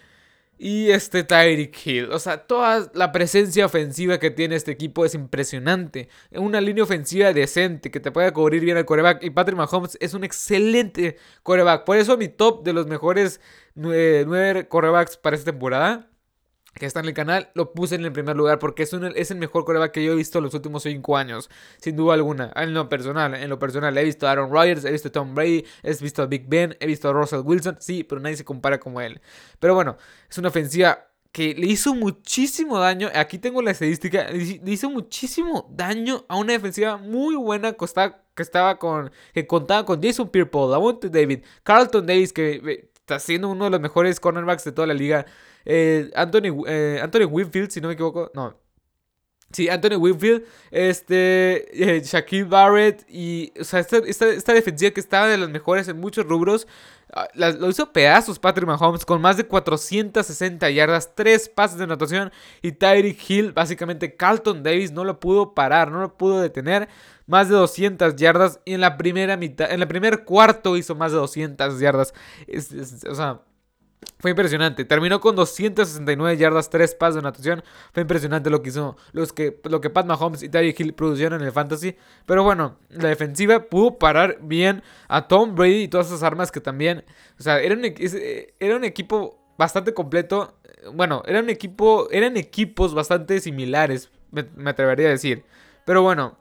y 0.59 0.91
este 0.91 1.23
Tyreek 1.23 1.87
Hill. 1.87 2.11
O 2.11 2.19
sea, 2.19 2.45
toda 2.45 2.91
la 2.93 3.13
presencia 3.13 3.65
ofensiva 3.65 4.19
que 4.19 4.29
tiene 4.29 4.55
este 4.55 4.71
equipo 4.71 5.05
es 5.05 5.15
impresionante. 5.15 6.09
Una 6.31 6.59
línea 6.59 6.83
ofensiva 6.83 7.31
decente 7.31 7.89
que 7.89 8.01
te 8.01 8.11
puede 8.11 8.31
cubrir 8.33 8.63
bien 8.63 8.75
al 8.75 8.85
coreback. 8.85 9.23
Y 9.23 9.29
Patrick 9.29 9.57
Mahomes 9.57 9.97
es 10.01 10.13
un 10.13 10.25
excelente 10.25 11.15
coreback. 11.43 11.85
Por 11.85 11.95
eso 11.95 12.17
mi 12.17 12.27
top 12.27 12.63
de 12.63 12.73
los 12.73 12.87
mejores 12.87 13.39
nueve 13.73 14.67
corebacks 14.67 15.15
para 15.15 15.37
esta 15.37 15.51
temporada 15.51 16.08
que 16.79 16.85
está 16.85 17.01
en 17.01 17.07
el 17.07 17.13
canal, 17.13 17.51
lo 17.53 17.73
puse 17.73 17.95
en 17.95 18.05
el 18.05 18.11
primer 18.11 18.35
lugar 18.35 18.57
porque 18.57 18.83
es, 18.83 18.93
es 18.93 19.31
el 19.31 19.37
mejor 19.37 19.65
coreback 19.65 19.91
que 19.91 20.03
yo 20.03 20.13
he 20.13 20.15
visto 20.15 20.39
en 20.39 20.45
los 20.45 20.53
últimos 20.53 20.83
5 20.83 21.17
años, 21.17 21.49
sin 21.77 21.95
duda 21.95 22.15
alguna. 22.15 22.51
En 22.55 22.73
lo 22.73 22.89
personal, 22.89 23.35
en 23.35 23.49
lo 23.49 23.59
personal, 23.59 23.95
he 23.97 24.03
visto 24.03 24.27
a 24.27 24.31
Aaron 24.31 24.51
Rodgers, 24.51 24.85
he 24.85 24.91
visto 24.91 25.09
a 25.09 25.11
Tom 25.11 25.35
Brady, 25.35 25.65
he 25.83 25.93
visto 25.93 26.23
a 26.23 26.25
Big 26.25 26.47
Ben, 26.47 26.75
he 26.79 26.87
visto 26.87 27.09
a 27.09 27.13
Russell 27.13 27.41
Wilson, 27.43 27.77
sí, 27.79 28.03
pero 28.03 28.21
nadie 28.21 28.37
se 28.37 28.45
compara 28.45 28.79
como 28.79 29.01
él. 29.01 29.21
Pero 29.59 29.75
bueno, 29.75 29.97
es 30.29 30.37
una 30.37 30.47
ofensiva 30.47 31.05
que 31.31 31.53
le 31.53 31.67
hizo 31.67 31.93
muchísimo 31.93 32.79
daño. 32.79 33.09
Aquí 33.13 33.37
tengo 33.37 33.61
la 33.61 33.71
estadística. 33.71 34.29
Le 34.31 34.71
hizo 34.71 34.89
muchísimo 34.89 35.67
daño 35.71 36.25
a 36.27 36.37
una 36.37 36.53
defensiva 36.53 36.97
muy 36.97 37.35
buena 37.35 37.73
que 37.73 37.85
estaba, 38.43 38.79
con. 38.79 39.11
que 39.33 39.45
contaba 39.45 39.85
con 39.85 40.01
Jason 40.01 40.29
Pierre-Paul, 40.29 40.99
David, 41.11 41.43
Carlton 41.63 42.05
Davis, 42.05 42.33
que 42.33 42.61
eh, 42.65 42.89
está 43.09 43.19
siendo 43.19 43.49
uno 43.49 43.65
de 43.65 43.71
los 43.71 43.81
mejores 43.81 44.19
cornerbacks 44.19 44.63
de 44.63 44.71
toda 44.71 44.87
la 44.87 44.93
liga. 44.93 45.25
Eh, 45.65 46.11
Anthony, 46.15 46.63
eh, 46.67 46.99
Anthony 47.01 47.25
Winfield, 47.25 47.71
si 47.71 47.81
no 47.81 47.87
me 47.87 47.95
equivoco. 47.95 48.31
No. 48.35 48.55
Sí, 49.51 49.67
Anthony 49.67 49.95
Winfield, 49.97 50.43
este, 50.69 51.97
eh, 51.97 52.01
Shaquille 52.01 52.43
Barrett 52.43 53.03
y, 53.09 53.51
o 53.59 53.63
sea, 53.63 53.79
esta, 53.79 53.97
esta, 53.97 54.53
defensiva 54.53 54.91
que 54.91 54.99
estaba 54.99 55.27
de 55.27 55.39
las 55.39 55.49
mejores 55.49 55.87
en 55.87 55.99
muchos 55.99 56.27
rubros, 56.27 56.67
ah, 57.13 57.27
lo 57.33 57.69
hizo 57.69 57.91
pedazos 57.91 58.39
Patrick 58.39 58.67
Mahomes 58.67 59.05
con 59.05 59.21
más 59.21 59.37
de 59.37 59.45
460 59.45 60.69
yardas, 60.69 61.15
3 61.15 61.49
pases 61.49 61.77
de 61.77 61.85
anotación 61.85 62.31
y 62.61 62.71
Tyreek 62.71 63.29
Hill, 63.29 63.51
básicamente 63.51 64.15
Carlton 64.15 64.63
Davis 64.63 64.91
no 64.91 65.03
lo 65.03 65.19
pudo 65.19 65.53
parar, 65.53 65.91
no 65.91 66.01
lo 66.01 66.17
pudo 66.17 66.41
detener, 66.41 66.89
más 67.25 67.49
de 67.49 67.55
200 67.55 68.15
yardas 68.15 68.59
y 68.65 68.73
en 68.73 68.81
la 68.81 68.97
primera 68.97 69.37
mitad, 69.37 69.71
en 69.71 69.81
el 69.81 69.87
primer 69.87 70.23
cuarto 70.23 70.77
hizo 70.77 70.95
más 70.95 71.11
de 71.11 71.17
200 71.17 71.79
yardas, 71.79 72.13
o 73.07 73.15
sea, 73.15 73.41
fue 74.19 74.31
impresionante. 74.31 74.85
Terminó 74.85 75.19
con 75.19 75.35
269 75.35 76.37
yardas, 76.37 76.69
3 76.69 76.95
pases 76.95 77.15
de 77.15 77.21
natación. 77.21 77.63
Fue 77.93 78.01
impresionante 78.01 78.49
lo 78.49 78.61
que 78.61 78.69
hizo, 78.69 78.97
los 79.13 79.33
que, 79.33 79.59
lo 79.63 79.81
que 79.81 79.89
Pat 79.89 80.05
Mahomes 80.05 80.43
y 80.43 80.49
Terry 80.49 80.75
Hill 80.77 80.93
produjeron 80.93 81.41
en 81.41 81.47
el 81.47 81.53
fantasy. 81.53 81.95
Pero 82.25 82.43
bueno, 82.43 82.77
la 82.89 83.09
defensiva 83.09 83.61
pudo 83.61 83.97
parar 83.97 84.39
bien 84.41 84.83
a 85.07 85.27
Tom 85.27 85.55
Brady 85.55 85.83
y 85.83 85.87
todas 85.87 86.07
esas 86.07 86.23
armas 86.23 86.51
que 86.51 86.61
también. 86.61 87.05
O 87.39 87.43
sea, 87.43 87.59
era 87.59 87.75
un, 87.75 87.81
era 88.59 88.75
un 88.75 88.83
equipo 88.83 89.39
bastante 89.57 89.93
completo. 89.93 90.55
Bueno, 90.93 91.23
era 91.25 91.39
un 91.39 91.49
equipo, 91.49 92.09
eran 92.11 92.37
equipos 92.37 92.93
bastante 92.93 93.39
similares, 93.39 94.09
me, 94.31 94.45
me 94.55 94.69
atrevería 94.71 95.07
a 95.07 95.11
decir. 95.11 95.43
Pero 95.85 96.01
bueno, 96.01 96.37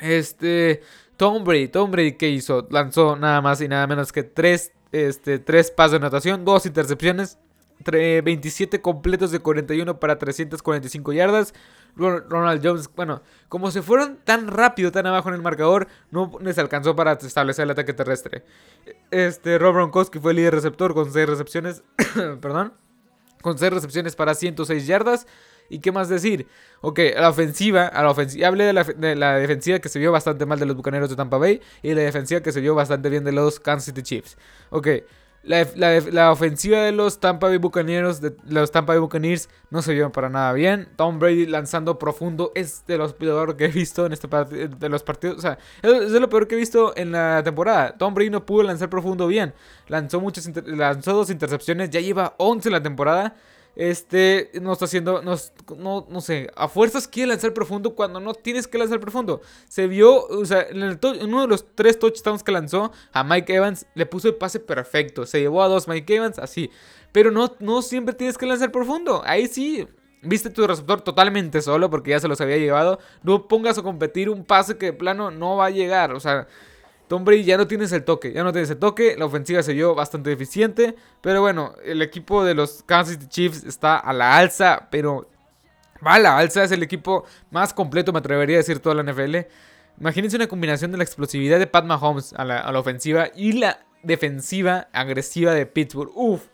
este. 0.00 0.82
Tom 1.16 1.44
Brady, 1.44 1.68
Tom 1.68 1.90
Brady, 1.92 2.12
¿qué 2.12 2.28
hizo? 2.28 2.66
Lanzó 2.70 3.14
nada 3.14 3.40
más 3.40 3.60
y 3.60 3.68
nada 3.68 3.86
menos 3.86 4.10
que 4.10 4.24
3 4.24 4.72
este, 4.94 5.40
3 5.40 5.72
pasos 5.72 5.92
de 5.92 5.96
anotación, 5.96 6.44
2 6.44 6.66
intercepciones, 6.66 7.38
27 7.84 8.80
completos 8.80 9.32
de 9.32 9.40
41 9.40 9.98
para 9.98 10.18
345 10.18 11.12
yardas. 11.12 11.52
Ronald 11.96 12.64
Jones, 12.64 12.88
bueno, 12.94 13.22
como 13.48 13.70
se 13.70 13.82
fueron 13.82 14.18
tan 14.24 14.48
rápido, 14.48 14.90
tan 14.90 15.06
abajo 15.06 15.28
en 15.28 15.36
el 15.36 15.42
marcador, 15.42 15.88
no 16.10 16.30
les 16.40 16.58
alcanzó 16.58 16.96
para 16.96 17.12
establecer 17.12 17.64
el 17.64 17.70
ataque 17.70 17.92
terrestre. 17.92 18.44
Este, 19.10 19.58
Rob 19.58 19.74
Gronkowski 19.74 20.18
fue 20.18 20.32
el 20.32 20.36
líder 20.38 20.54
receptor 20.54 20.94
con 20.94 21.12
6 21.12 21.28
recepciones, 21.28 21.82
perdón, 22.40 22.72
con 23.42 23.58
6 23.58 23.72
recepciones 23.72 24.16
para 24.16 24.34
106 24.34 24.86
yardas. 24.86 25.26
¿Y 25.68 25.78
qué 25.80 25.92
más 25.92 26.08
decir? 26.08 26.46
Ok, 26.80 27.00
la 27.16 27.30
ofensiva, 27.30 27.86
a 27.86 28.02
la 28.02 28.10
ofensiva, 28.10 28.48
hablé 28.48 28.64
de 28.64 28.72
la, 28.72 28.84
de 28.84 29.16
la, 29.16 29.36
defensiva 29.36 29.78
que 29.78 29.88
se 29.88 29.98
vio 29.98 30.12
bastante 30.12 30.46
mal 30.46 30.58
de 30.58 30.66
los 30.66 30.76
Bucaneros 30.76 31.08
de 31.08 31.16
Tampa 31.16 31.38
Bay 31.38 31.60
y 31.82 31.94
la 31.94 32.02
defensiva 32.02 32.40
que 32.40 32.52
se 32.52 32.60
vio 32.60 32.74
bastante 32.74 33.08
bien 33.08 33.24
de 33.24 33.32
los 33.32 33.60
Kansas 33.60 33.86
City 33.86 34.02
Chiefs. 34.02 34.36
Ok, 34.70 34.88
la, 35.46 36.32
ofensiva 36.32 36.78
de 36.78 36.92
los 36.92 37.20
Tampa 37.20 37.48
Bay 37.48 37.58
Buccaneers, 37.58 38.20
de 38.22 38.34
los 38.48 38.70
Tampa 38.70 38.94
Bay 38.94 39.00
Buccaneers, 39.00 39.50
no 39.70 39.82
se 39.82 39.92
vio 39.92 40.10
para 40.10 40.30
nada 40.30 40.52
bien. 40.54 40.88
Tom 40.96 41.18
Brady 41.18 41.46
lanzando 41.46 41.98
profundo 41.98 42.50
es 42.54 42.86
de 42.86 42.96
los 42.96 43.12
peor 43.12 43.56
que 43.56 43.66
he 43.66 43.68
visto 43.68 44.06
en 44.06 44.12
este 44.12 44.26
de 44.26 44.88
los 44.88 45.02
partidos. 45.02 45.36
O 45.38 45.40
sea, 45.40 45.58
es 45.82 46.12
de 46.12 46.20
lo 46.20 46.30
peor 46.30 46.48
que 46.48 46.54
he 46.54 46.58
visto 46.58 46.94
en 46.96 47.12
la 47.12 47.42
temporada. 47.42 47.96
Tom 47.98 48.14
Brady 48.14 48.30
no 48.30 48.46
pudo 48.46 48.62
lanzar 48.62 48.88
profundo 48.88 49.26
bien. 49.26 49.52
Lanzó 49.88 50.18
muchas 50.18 50.50
lanzó 50.66 51.12
dos 51.12 51.28
intercepciones, 51.28 51.90
ya 51.90 52.00
lleva 52.00 52.34
11 52.38 52.68
en 52.68 52.72
la 52.72 52.82
temporada. 52.82 53.36
Este, 53.76 54.50
no 54.60 54.72
está 54.72 54.84
haciendo, 54.84 55.20
no, 55.22 55.34
no, 55.76 56.06
no, 56.08 56.20
sé, 56.20 56.48
a 56.54 56.68
fuerzas 56.68 57.08
quiere 57.08 57.30
lanzar 57.30 57.52
profundo 57.52 57.94
cuando 57.94 58.20
no 58.20 58.32
tienes 58.34 58.68
que 58.68 58.78
lanzar 58.78 59.00
profundo. 59.00 59.40
Se 59.68 59.88
vio, 59.88 60.26
o 60.26 60.44
sea, 60.44 60.66
en, 60.70 60.98
uno 61.22 61.42
de 61.42 61.48
los 61.48 61.66
tres 61.74 61.98
touchdowns 61.98 62.44
que 62.44 62.52
lanzó 62.52 62.92
a 63.12 63.24
Mike 63.24 63.54
Evans, 63.54 63.86
le 63.94 64.06
puso 64.06 64.28
el 64.28 64.36
pase 64.36 64.60
perfecto. 64.60 65.26
Se 65.26 65.40
llevó 65.40 65.62
a 65.62 65.68
dos 65.68 65.88
Mike 65.88 66.14
Evans, 66.14 66.38
así. 66.38 66.70
Pero 67.12 67.30
no, 67.30 67.56
no 67.58 67.82
siempre 67.82 68.14
tienes 68.14 68.38
que 68.38 68.46
lanzar 68.46 68.70
profundo. 68.70 69.22
Ahí 69.24 69.48
sí, 69.48 69.88
viste 70.22 70.50
tu 70.50 70.66
receptor 70.66 71.00
totalmente 71.00 71.60
solo 71.62 71.90
porque 71.90 72.10
ya 72.10 72.20
se 72.20 72.28
los 72.28 72.40
había 72.40 72.58
llevado. 72.58 72.98
No 73.22 73.48
pongas 73.48 73.78
a 73.78 73.82
competir 73.82 74.30
un 74.30 74.44
pase 74.44 74.76
que 74.76 74.86
de 74.86 74.92
plano 74.92 75.30
no 75.30 75.56
va 75.56 75.66
a 75.66 75.70
llegar. 75.70 76.12
O 76.12 76.20
sea, 76.20 76.46
Tom 77.08 77.24
Brady 77.24 77.44
ya 77.44 77.56
no 77.56 77.66
tienes 77.66 77.92
el 77.92 78.04
toque, 78.04 78.32
ya 78.32 78.42
no 78.42 78.52
tienes 78.52 78.70
el 78.70 78.78
toque, 78.78 79.16
la 79.16 79.26
ofensiva 79.26 79.62
se 79.62 79.74
vio 79.74 79.94
bastante 79.94 80.32
eficiente, 80.32 80.94
pero 81.20 81.40
bueno, 81.42 81.74
el 81.84 82.00
equipo 82.02 82.44
de 82.44 82.54
los 82.54 82.82
Kansas 82.84 83.14
City 83.14 83.26
Chiefs 83.28 83.64
está 83.64 83.98
a 83.98 84.12
la 84.12 84.36
alza, 84.36 84.88
pero 84.90 85.28
va 86.04 86.14
a 86.14 86.18
la 86.18 86.38
alza, 86.38 86.64
es 86.64 86.72
el 86.72 86.82
equipo 86.82 87.24
más 87.50 87.74
completo, 87.74 88.12
me 88.12 88.20
atrevería 88.20 88.56
a 88.56 88.58
decir, 88.58 88.78
toda 88.78 88.94
la 88.94 89.02
NFL. 89.02 89.36
Imagínense 90.00 90.36
una 90.36 90.46
combinación 90.46 90.90
de 90.90 90.98
la 90.98 91.04
explosividad 91.04 91.58
de 91.58 91.66
Pat 91.66 91.84
Mahomes 91.84 92.32
a 92.34 92.44
la, 92.44 92.78
ofensiva 92.78 93.28
y 93.34 93.52
la 93.52 93.80
defensiva 94.02 94.88
agresiva 94.92 95.52
de 95.52 95.66
Pittsburgh. 95.66 96.10
Uf. 96.14 96.48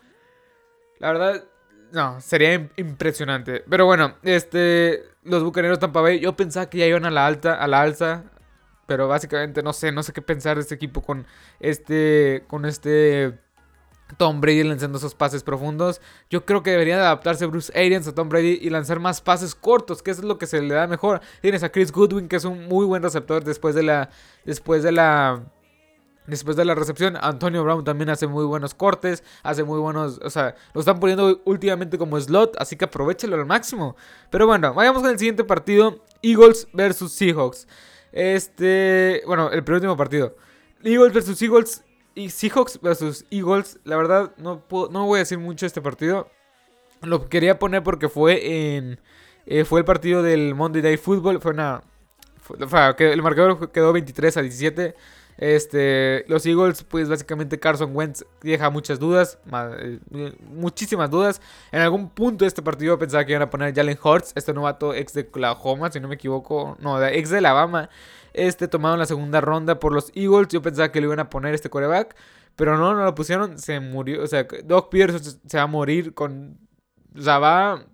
La 0.98 1.12
verdad, 1.12 1.44
no, 1.92 2.20
sería 2.20 2.68
impresionante. 2.76 3.64
Pero 3.68 3.86
bueno, 3.86 4.16
este, 4.22 5.04
los 5.22 5.42
Bucaneros 5.42 5.78
Tampa 5.78 6.00
Bay, 6.00 6.20
yo 6.20 6.36
pensaba 6.36 6.68
que 6.68 6.78
ya 6.78 6.86
iban 6.86 7.06
a 7.06 7.10
la 7.10 7.26
alta, 7.26 7.54
a 7.54 7.66
la 7.66 7.80
alza, 7.80 8.24
pero 8.90 9.06
básicamente 9.06 9.62
no 9.62 9.72
sé, 9.72 9.92
no 9.92 10.02
sé 10.02 10.12
qué 10.12 10.20
pensar 10.20 10.56
de 10.56 10.62
este 10.62 10.74
equipo 10.74 11.00
con 11.00 11.24
este, 11.60 12.42
con 12.48 12.64
este 12.64 13.38
Tom 14.16 14.40
Brady 14.40 14.64
lanzando 14.64 14.98
esos 14.98 15.14
pases 15.14 15.44
profundos. 15.44 16.00
Yo 16.28 16.44
creo 16.44 16.64
que 16.64 16.72
debería 16.72 16.96
adaptarse 16.96 17.46
Bruce 17.46 17.72
Arians 17.78 18.08
a 18.08 18.16
Tom 18.16 18.28
Brady 18.28 18.58
y 18.60 18.68
lanzar 18.68 18.98
más 18.98 19.20
pases 19.20 19.54
cortos, 19.54 20.02
que 20.02 20.10
es 20.10 20.24
lo 20.24 20.38
que 20.38 20.48
se 20.48 20.60
le 20.60 20.74
da 20.74 20.88
mejor. 20.88 21.20
Tienes 21.40 21.62
a 21.62 21.70
Chris 21.70 21.92
Goodwin, 21.92 22.26
que 22.26 22.34
es 22.34 22.44
un 22.44 22.66
muy 22.66 22.84
buen 22.84 23.00
receptor 23.00 23.44
después 23.44 23.76
de 23.76 23.84
la, 23.84 24.10
después 24.44 24.82
de 24.82 24.90
la 24.90 25.40
Después 26.26 26.56
de 26.56 26.64
la 26.64 26.74
recepción, 26.74 27.16
Antonio 27.20 27.64
Brown 27.64 27.82
también 27.82 28.10
hace 28.10 28.26
muy 28.26 28.44
buenos 28.44 28.74
cortes, 28.74 29.24
hace 29.42 29.64
muy 29.64 29.80
buenos, 29.80 30.20
o 30.22 30.30
sea, 30.30 30.54
lo 30.74 30.80
están 30.80 31.00
poniendo 31.00 31.40
últimamente 31.44 31.96
como 31.98 32.20
slot, 32.20 32.56
así 32.58 32.76
que 32.76 32.84
aprovechalo 32.84 33.34
al 33.34 33.46
máximo. 33.46 33.96
Pero 34.30 34.46
bueno, 34.46 34.72
vayamos 34.74 35.02
con 35.02 35.10
el 35.10 35.18
siguiente 35.18 35.42
partido, 35.42 36.04
Eagles 36.22 36.68
versus 36.72 37.12
Seahawks. 37.12 37.66
Este, 38.12 39.22
bueno, 39.26 39.50
el 39.50 39.64
penúltimo 39.64 39.96
partido. 39.96 40.36
Eagles 40.82 41.12
versus 41.12 41.40
Eagles 41.42 41.84
y 42.14 42.30
Seahawks 42.30 42.80
versus 42.80 43.24
Eagles. 43.30 43.78
La 43.84 43.96
verdad, 43.96 44.32
no, 44.36 44.64
no 44.90 45.06
voy 45.06 45.16
a 45.16 45.20
decir 45.20 45.38
mucho 45.38 45.66
este 45.66 45.80
partido. 45.80 46.28
Lo 47.02 47.28
quería 47.28 47.58
poner 47.58 47.82
porque 47.82 48.08
fue 48.08 48.76
en, 48.76 49.00
eh, 49.46 49.64
fue 49.64 49.80
el 49.80 49.84
partido 49.84 50.22
del 50.22 50.54
Monday 50.54 50.82
Night 50.82 51.00
Football. 51.00 51.40
Fue 51.40 51.52
una, 51.52 51.82
el 52.98 53.22
marcador 53.22 53.70
quedó 53.70 53.92
23 53.92 54.36
a 54.36 54.42
17. 54.42 54.94
Este, 55.40 56.26
los 56.28 56.44
Eagles, 56.44 56.84
pues 56.84 57.08
básicamente 57.08 57.58
Carson 57.58 57.96
Wentz 57.96 58.26
deja 58.42 58.68
muchas 58.68 58.98
dudas, 58.98 59.38
eh, 59.78 59.98
muchísimas 60.42 61.08
dudas. 61.08 61.40
En 61.72 61.80
algún 61.80 62.10
punto 62.10 62.44
de 62.44 62.48
este 62.48 62.60
partido 62.60 62.98
pensaba 62.98 63.24
que 63.24 63.32
iban 63.32 63.40
a 63.40 63.48
poner 63.48 63.74
Jalen 63.74 63.98
Hurts, 64.02 64.32
este 64.36 64.52
novato 64.52 64.92
ex 64.92 65.14
de 65.14 65.22
Oklahoma, 65.22 65.90
si 65.90 65.98
no 65.98 66.08
me 66.08 66.16
equivoco, 66.16 66.76
no, 66.78 67.02
ex 67.06 67.30
de 67.30 67.38
Alabama. 67.38 67.88
Este 68.34 68.68
tomado 68.68 68.96
en 68.96 69.00
la 69.00 69.06
segunda 69.06 69.40
ronda 69.40 69.80
por 69.80 69.94
los 69.94 70.12
Eagles. 70.14 70.48
Yo 70.48 70.60
pensaba 70.60 70.92
que 70.92 71.00
le 71.00 71.06
iban 71.06 71.20
a 71.20 71.30
poner 71.30 71.54
este 71.54 71.70
coreback, 71.70 72.14
pero 72.54 72.76
no, 72.76 72.94
no 72.94 73.02
lo 73.02 73.14
pusieron, 73.14 73.58
se 73.58 73.80
murió. 73.80 74.22
O 74.22 74.26
sea, 74.26 74.46
Doc 74.64 74.90
Pierce 74.90 75.38
se 75.46 75.56
va 75.56 75.62
a 75.62 75.66
morir 75.66 76.12
con. 76.12 76.58
O 77.16 77.22
va 77.22 77.86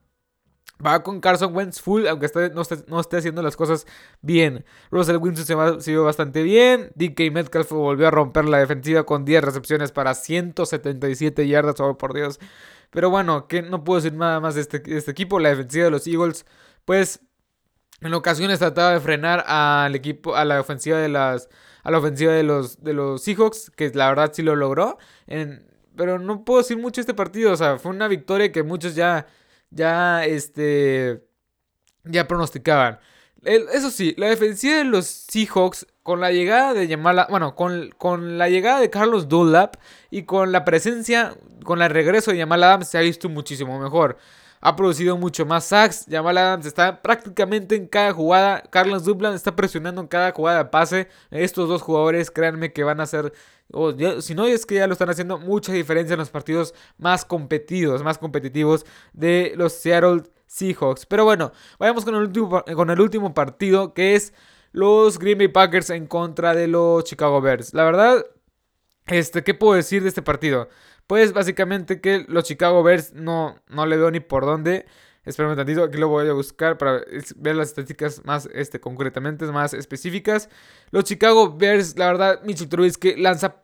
Va 0.84 1.02
con 1.02 1.20
Carson 1.20 1.54
Wentz 1.56 1.80
full, 1.80 2.06
aunque 2.06 2.28
no, 2.52 2.60
esté, 2.98 3.16
haciendo 3.16 3.40
las 3.40 3.56
cosas 3.56 3.86
bien. 4.20 4.64
Russell 4.90 5.16
Wilson 5.16 5.46
se, 5.46 5.54
va, 5.54 5.72
vio 5.72 6.04
bastante 6.04 6.42
bien. 6.42 6.90
DK 6.94 7.32
Metcalf 7.32 7.70
volvió 7.72 8.08
a 8.08 8.10
romper 8.10 8.44
la 8.44 8.58
defensiva 8.58 9.04
con 9.04 9.24
10 9.24 9.42
recepciones 9.42 9.90
para 9.92 10.14
177 10.14 11.48
yardas. 11.48 11.80
Oh, 11.80 11.96
por 11.96 12.12
Dios. 12.12 12.38
Pero 12.90 13.08
bueno, 13.08 13.48
que 13.48 13.62
no 13.62 13.84
puedo 13.84 14.00
decir 14.00 14.18
nada 14.18 14.38
más 14.40 14.54
de 14.54 14.60
este, 14.60 14.82
este 14.96 15.10
equipo. 15.10 15.40
La 15.40 15.48
defensiva 15.48 15.86
de 15.86 15.90
los 15.90 16.06
Eagles, 16.06 16.44
pues 16.84 17.20
en 18.02 18.12
ocasiones 18.12 18.58
trataba 18.58 18.92
de 18.92 19.00
frenar 19.00 19.44
al 19.46 19.94
equipo, 19.94 20.36
a 20.36 20.44
la 20.44 20.60
ofensiva 20.60 20.98
de 20.98 21.08
las, 21.08 21.48
a 21.82 21.90
la 21.90 21.98
ofensiva 21.98 22.32
de 22.32 22.42
los, 22.42 22.82
de 22.82 22.92
los 22.92 23.22
Seahawks, 23.22 23.70
que 23.70 23.90
la 23.94 24.08
verdad 24.08 24.30
sí 24.34 24.42
lo 24.42 24.54
logró. 24.56 24.98
pero 25.96 26.18
no 26.18 26.44
puedo 26.44 26.60
decir 26.60 26.76
mucho 26.76 27.00
este 27.00 27.14
partido. 27.14 27.52
O 27.52 27.56
sea, 27.56 27.78
fue 27.78 27.92
una 27.92 28.08
victoria 28.08 28.52
que 28.52 28.62
muchos 28.62 28.94
ya 28.94 29.26
ya, 29.70 30.24
este, 30.24 31.22
ya 32.04 32.26
pronosticaban. 32.26 32.98
eso 33.42 33.90
sí, 33.90 34.14
la 34.16 34.28
defensiva 34.28 34.76
de 34.76 34.84
los 34.84 35.06
Seahawks, 35.06 35.86
con 36.02 36.20
la 36.20 36.30
llegada 36.30 36.72
de 36.72 36.86
Yamala, 36.86 37.26
bueno, 37.30 37.54
con, 37.54 37.90
con 37.98 38.38
la 38.38 38.48
llegada 38.48 38.80
de 38.80 38.90
Carlos 38.90 39.28
Dunlap 39.28 39.76
y 40.10 40.22
con 40.22 40.52
la 40.52 40.64
presencia, 40.64 41.34
con 41.64 41.82
el 41.82 41.90
regreso 41.90 42.30
de 42.30 42.38
Yamal 42.38 42.62
Adams, 42.62 42.88
se 42.88 42.98
ha 42.98 43.00
visto 43.00 43.28
muchísimo 43.28 43.78
mejor. 43.80 44.18
Ha 44.60 44.76
producido 44.76 45.16
mucho 45.16 45.46
más 45.46 45.64
sacks. 45.66 46.06
Jamal 46.08 46.38
Adams 46.38 46.66
está 46.66 47.02
prácticamente 47.02 47.76
en 47.76 47.86
cada 47.86 48.12
jugada. 48.12 48.62
Carlos 48.70 49.04
Dublan 49.04 49.34
está 49.34 49.54
presionando 49.54 50.00
en 50.00 50.08
cada 50.08 50.32
jugada 50.32 50.58
de 50.58 50.70
pase. 50.70 51.08
Estos 51.30 51.68
dos 51.68 51.82
jugadores, 51.82 52.30
créanme 52.30 52.72
que 52.72 52.84
van 52.84 53.00
a 53.00 53.04
hacer 53.04 53.32
si 54.20 54.34
no 54.34 54.46
es 54.46 54.64
que 54.64 54.76
ya 54.76 54.86
lo 54.86 54.92
están 54.92 55.10
haciendo 55.10 55.38
mucha 55.38 55.72
diferencia 55.72 56.14
en 56.14 56.20
los 56.20 56.30
partidos 56.30 56.74
más 56.98 57.24
competidos, 57.24 58.02
más 58.02 58.18
competitivos 58.18 58.86
de 59.12 59.54
los 59.56 59.72
Seattle 59.72 60.22
Seahawks. 60.46 61.06
Pero 61.06 61.24
bueno, 61.24 61.52
vayamos 61.78 62.04
con 62.04 62.14
el 62.14 62.22
último, 62.22 62.64
con 62.74 62.90
el 62.90 63.00
último 63.00 63.34
partido 63.34 63.92
que 63.92 64.14
es 64.14 64.32
los 64.72 65.18
Green 65.18 65.38
Bay 65.38 65.48
Packers 65.48 65.90
en 65.90 66.06
contra 66.06 66.54
de 66.54 66.68
los 66.68 67.04
Chicago 67.04 67.40
Bears. 67.40 67.74
La 67.74 67.84
verdad, 67.84 68.24
este, 69.06 69.42
¿qué 69.42 69.54
puedo 69.54 69.74
decir 69.74 70.02
de 70.02 70.10
este 70.10 70.22
partido? 70.22 70.68
Pues 71.06 71.32
básicamente 71.32 72.00
que 72.00 72.24
los 72.28 72.44
Chicago 72.44 72.82
Bears 72.82 73.12
no, 73.12 73.56
no 73.68 73.86
le 73.86 73.96
veo 73.96 74.10
ni 74.10 74.20
por 74.20 74.44
dónde. 74.44 74.86
Espérame 75.24 75.56
tantito, 75.56 75.82
aquí 75.82 75.98
lo 75.98 76.08
voy 76.08 76.28
a 76.28 76.32
buscar 76.32 76.78
para 76.78 77.02
ver 77.36 77.56
las 77.56 77.68
estadísticas 77.68 78.24
más 78.24 78.48
este, 78.54 78.80
concretamente, 78.80 79.44
más 79.46 79.74
específicas. 79.74 80.48
Los 80.90 81.04
Chicago 81.04 81.56
Bears, 81.56 81.98
la 81.98 82.06
verdad, 82.06 82.42
Mitchell 82.44 82.68
Trubisky 82.68 83.16
lanza 83.16 83.62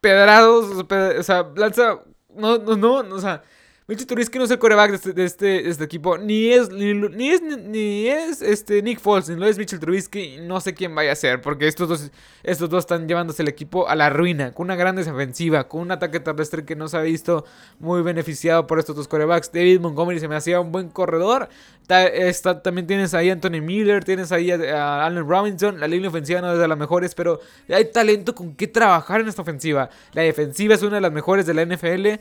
pedrados, 0.00 0.84
o 0.90 1.22
sea, 1.22 1.52
lanza... 1.56 2.00
No, 2.34 2.58
no, 2.58 2.76
no, 2.76 3.14
o 3.14 3.18
sea, 3.18 3.42
Mitchell 3.88 4.08
Trubisky 4.08 4.38
no 4.38 4.46
es 4.46 4.50
el 4.50 4.58
coreback 4.58 4.90
de 4.90 4.96
este, 4.96 5.12
de 5.12 5.24
este, 5.24 5.68
este 5.68 5.84
equipo. 5.84 6.18
Ni 6.18 6.48
es, 6.48 6.70
ni, 6.70 7.30
es, 7.30 7.40
ni 7.40 8.08
es 8.08 8.42
este 8.42 8.82
Nick 8.82 8.98
Foles, 8.98 9.28
ni 9.28 9.36
lo 9.36 9.46
es 9.46 9.58
Mitchell 9.58 9.78
Trubisky. 9.78 10.38
No 10.40 10.60
sé 10.60 10.74
quién 10.74 10.92
vaya 10.92 11.12
a 11.12 11.14
ser. 11.14 11.40
Porque 11.40 11.68
estos 11.68 11.88
dos, 11.88 12.10
estos 12.42 12.68
dos 12.68 12.80
están 12.80 13.06
llevándose 13.06 13.42
el 13.42 13.48
equipo 13.48 13.88
a 13.88 13.94
la 13.94 14.10
ruina. 14.10 14.50
Con 14.52 14.64
una 14.64 14.74
gran 14.74 14.96
defensiva. 14.96 15.68
Con 15.68 15.82
un 15.82 15.92
ataque 15.92 16.18
terrestre 16.18 16.64
que 16.64 16.74
no 16.74 16.88
se 16.88 16.96
ha 16.96 17.00
visto 17.02 17.44
muy 17.78 18.02
beneficiado 18.02 18.66
por 18.66 18.80
estos 18.80 18.96
dos 18.96 19.06
corebacks. 19.06 19.52
David 19.52 19.78
Montgomery 19.78 20.18
se 20.18 20.26
me 20.26 20.34
hacía 20.34 20.58
un 20.58 20.72
buen 20.72 20.88
corredor. 20.88 21.48
también 21.86 22.88
tienes 22.88 23.14
ahí 23.14 23.30
a 23.30 23.34
Anthony 23.34 23.62
Miller. 23.62 24.02
Tienes 24.02 24.32
ahí 24.32 24.50
a, 24.50 25.06
Allen 25.06 25.28
Robinson. 25.28 25.78
La 25.78 25.86
línea 25.86 26.08
ofensiva 26.08 26.40
no 26.40 26.52
es 26.52 26.58
de 26.58 26.66
las 26.66 26.76
mejores. 26.76 27.14
Pero 27.14 27.38
hay 27.68 27.84
talento 27.92 28.34
con 28.34 28.56
qué 28.56 28.66
trabajar 28.66 29.20
en 29.20 29.28
esta 29.28 29.42
ofensiva. 29.42 29.90
La 30.12 30.22
defensiva 30.22 30.74
es 30.74 30.82
una 30.82 30.96
de 30.96 31.02
las 31.02 31.12
mejores 31.12 31.46
de 31.46 31.54
la 31.54 31.64
NFL. 31.64 32.20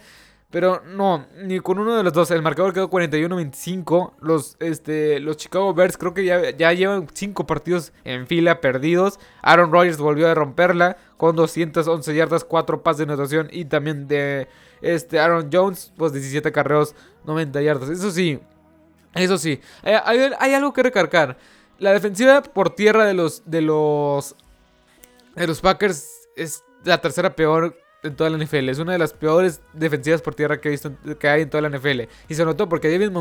Pero 0.52 0.82
no, 0.86 1.28
ni 1.44 1.60
con 1.60 1.80
uno 1.80 1.96
de 1.96 2.04
los 2.04 2.14
dos. 2.14 2.32
El 2.32 2.42
marcador 2.42 2.74
quedó 2.74 2.90
41-25. 2.90 4.14
Los, 4.22 4.56
este, 4.60 5.20
los 5.20 5.38
Chicago 5.38 5.74
Bears 5.74 5.98
creo 5.98 6.14
que 6.14 6.24
ya, 6.24 6.52
ya 6.52 6.72
llevan 6.72 7.08
5 7.12 7.46
partidos 7.46 7.92
en 8.04 8.26
fila 8.28 8.62
perdidos. 8.62 9.20
Aaron 9.42 9.72
Rodgers 9.72 9.98
volvió 9.98 10.30
a 10.30 10.34
romperla 10.34 10.98
con 11.18 11.36
211 11.36 12.16
yardas, 12.16 12.46
4 12.46 12.84
pases 12.84 13.00
de 13.00 13.04
anotación 13.06 13.50
y 13.52 13.66
también 13.66 14.08
de 14.08 14.48
este, 14.82 15.20
Aaron 15.20 15.50
Jones, 15.52 15.92
pues 15.98 16.14
17 16.14 16.52
carreos, 16.52 16.96
90 17.26 17.62
yardas. 17.62 17.90
Eso 17.90 18.12
sí, 18.12 18.40
eso 19.14 19.38
sí. 19.38 19.60
Hay, 19.84 20.32
hay, 20.40 20.54
algo 20.54 20.74
que 20.74 20.84
recargar. 20.84 21.38
La 21.80 21.92
defensiva 21.92 22.42
por 22.42 22.70
tierra 22.70 23.06
de 23.06 23.14
los, 23.14 23.44
de 23.46 23.62
los, 23.62 24.36
de 25.36 25.48
los 25.48 25.60
Packers 25.60 26.30
es 26.36 26.64
la 26.84 27.02
tercera 27.02 27.36
peor 27.36 27.76
en 28.06 28.16
toda 28.16 28.30
la 28.30 28.38
NFL. 28.38 28.70
Es 28.70 28.80
una 28.80 28.94
de 28.94 29.00
las 29.00 29.14
peores 29.14 29.62
defensivas 29.74 30.22
por 30.22 30.36
tierra 30.36 30.60
que 30.60 30.70
he 30.70 30.72
visto 30.72 30.92
que 31.20 31.28
hay 31.28 31.42
en 31.42 31.50
toda 31.50 31.68
la 31.68 31.78
NFL. 31.78 32.02
Y 32.30 32.36
se 32.36 32.46
notó 32.46 32.70
porque 32.70 32.90
David, 32.90 33.12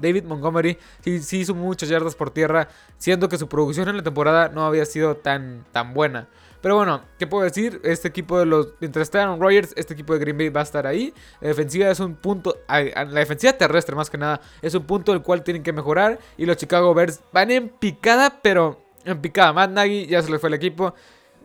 David 0.00 0.24
Montgomery 0.24 0.78
sí, 1.02 1.38
hizo 1.38 1.54
muchas 1.54 1.88
yardas 1.88 2.14
por 2.14 2.30
tierra, 2.30 2.68
siendo 2.98 3.28
que 3.28 3.38
su 3.38 3.48
producción 3.48 3.88
en 3.88 3.96
la 3.96 4.02
temporada 4.02 4.48
no 4.48 4.64
había 4.64 4.84
sido 4.84 5.16
tan, 5.16 5.64
tan 5.72 5.94
buena. 5.94 6.28
Pero 6.60 6.76
bueno, 6.76 7.02
¿qué 7.18 7.26
puedo 7.26 7.44
decir? 7.44 7.78
Este 7.84 8.08
equipo 8.08 8.38
de 8.38 8.46
los. 8.46 8.68
Mientras 8.80 9.02
esté 9.02 9.18
Aaron 9.18 9.38
Rodgers, 9.38 9.74
este 9.76 9.92
equipo 9.92 10.14
de 10.14 10.18
Green 10.18 10.38
Bay 10.38 10.48
va 10.48 10.60
a 10.60 10.62
estar 10.62 10.86
ahí. 10.86 11.12
La 11.42 11.48
defensiva 11.48 11.90
es 11.90 12.00
un 12.00 12.14
punto. 12.14 12.56
La 12.66 13.04
defensiva 13.04 13.52
terrestre, 13.52 13.94
más 13.94 14.08
que 14.08 14.16
nada, 14.16 14.40
es 14.62 14.74
un 14.74 14.84
punto 14.84 15.12
el 15.12 15.20
cual 15.20 15.42
tienen 15.44 15.62
que 15.62 15.74
mejorar. 15.74 16.18
Y 16.38 16.46
los 16.46 16.56
Chicago 16.56 16.94
Bears 16.94 17.20
van 17.34 17.50
en 17.50 17.68
picada, 17.68 18.40
pero 18.42 18.82
en 19.04 19.20
picada. 19.20 19.52
Matt 19.52 19.72
Nagy 19.72 20.06
ya 20.06 20.22
se 20.22 20.30
le 20.30 20.38
fue 20.38 20.48
el 20.48 20.54
equipo. 20.54 20.94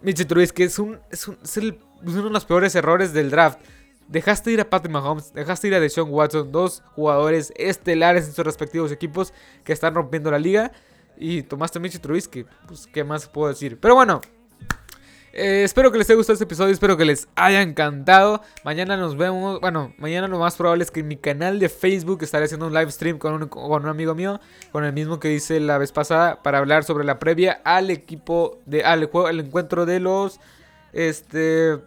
Mitchell 0.02 0.26
Trubisky 0.26 0.64
es 0.64 0.80
un, 0.80 0.98
es 1.12 1.28
un 1.28 1.38
uno 2.04 2.24
de 2.24 2.30
los 2.30 2.46
peores 2.46 2.76
errores 2.76 3.14
del 3.14 3.30
draft. 3.30 3.60
Dejaste 4.08 4.52
ir 4.52 4.60
a 4.60 4.70
Patrick 4.70 4.92
Mahomes, 4.92 5.34
dejaste 5.34 5.68
ir 5.68 5.76
a 5.76 5.80
Deshaun 5.80 6.10
Watson, 6.10 6.52
dos 6.52 6.82
jugadores 6.96 7.54
estelares 7.56 8.26
en 8.26 8.34
sus 8.34 8.44
respectivos 8.44 8.92
equipos 8.92 9.34
que 9.64 9.72
están 9.72 9.94
rompiendo 9.94 10.32
la 10.32 10.40
liga. 10.40 10.72
Y 11.18 11.44
tomaste 11.44 11.78
a 11.78 11.82
Mitchell 11.82 12.02
Trubisky. 12.02 12.46
Pues, 12.68 12.88
¿qué 12.88 13.04
más 13.04 13.28
puedo 13.28 13.50
decir? 13.50 13.78
Pero 13.80 13.94
bueno, 13.94 14.22
eh, 15.32 15.64
espero 15.64 15.92
que 15.92 15.98
les 16.00 16.10
haya 16.10 16.18
gustado 16.18 16.34
este 16.34 16.46
episodio, 16.46 16.74
espero 16.74 16.98
que 16.98 17.06
les 17.06 17.28
haya 17.36 17.62
encantado. 17.62 18.42
Mañana 18.64 18.98
nos 18.98 19.16
vemos, 19.16 19.62
bueno, 19.62 19.94
mañana 19.98 20.28
lo 20.28 20.40
más 20.40 20.56
probable 20.56 20.84
es 20.84 20.92
que 20.92 21.02
en 21.02 21.08
mi 21.08 21.18
canal 21.18 21.60
de 21.60 21.70
Facebook 21.70 22.24
estaré 22.24 22.46
haciendo 22.46 22.68
un 22.68 22.74
live 22.74 22.92
stream 22.92 23.20
con 23.20 23.34
un, 23.34 23.48
con 23.48 23.84
un 23.84 23.90
amigo 23.90 24.16
mío, 24.16 24.40
con 24.72 24.84
el 24.84 24.94
mismo 24.94 25.20
que 25.20 25.32
hice 25.32 25.60
la 25.60 25.78
vez 25.78 25.92
pasada, 25.92 26.42
para 26.42 26.58
hablar 26.58 26.84
sobre 26.84 27.06
la 27.06 27.20
previa 27.20 27.62
al 27.64 27.92
equipo, 27.92 28.60
de, 28.66 28.84
al, 28.84 29.06
juego, 29.06 29.28
al 29.28 29.40
encuentro 29.40 29.86
de 29.86 30.00
los, 30.00 30.40
este 30.94 31.80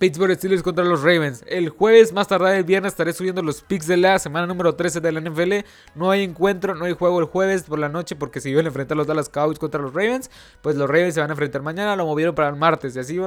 Pittsburgh 0.00 0.34
Steelers 0.34 0.62
contra 0.62 0.82
los 0.82 1.02
Ravens. 1.02 1.44
El 1.46 1.68
jueves, 1.68 2.14
más 2.14 2.26
tarde 2.26 2.56
el 2.56 2.64
viernes, 2.64 2.94
estaré 2.94 3.12
subiendo 3.12 3.42
los 3.42 3.60
picks 3.60 3.86
de 3.86 3.98
la 3.98 4.18
semana 4.18 4.46
número 4.46 4.74
13 4.74 5.02
de 5.02 5.12
la 5.12 5.20
NFL. 5.20 5.66
No 5.94 6.10
hay 6.10 6.22
encuentro, 6.22 6.74
no 6.74 6.86
hay 6.86 6.94
juego 6.94 7.20
el 7.20 7.26
jueves 7.26 7.64
por 7.64 7.78
la 7.78 7.90
noche 7.90 8.16
porque 8.16 8.40
si 8.40 8.48
iban 8.48 8.64
a 8.64 8.68
enfrentar 8.68 8.96
los 8.96 9.06
Dallas 9.06 9.28
Cowboys 9.28 9.58
contra 9.58 9.78
los 9.78 9.92
Ravens, 9.92 10.30
pues 10.62 10.74
los 10.76 10.88
Ravens 10.88 11.12
se 11.12 11.20
van 11.20 11.28
a 11.28 11.34
enfrentar 11.34 11.60
mañana, 11.60 11.96
lo 11.96 12.06
movieron 12.06 12.34
para 12.34 12.48
el 12.48 12.56
martes 12.56 12.96
y 12.96 12.98
así. 12.98 13.20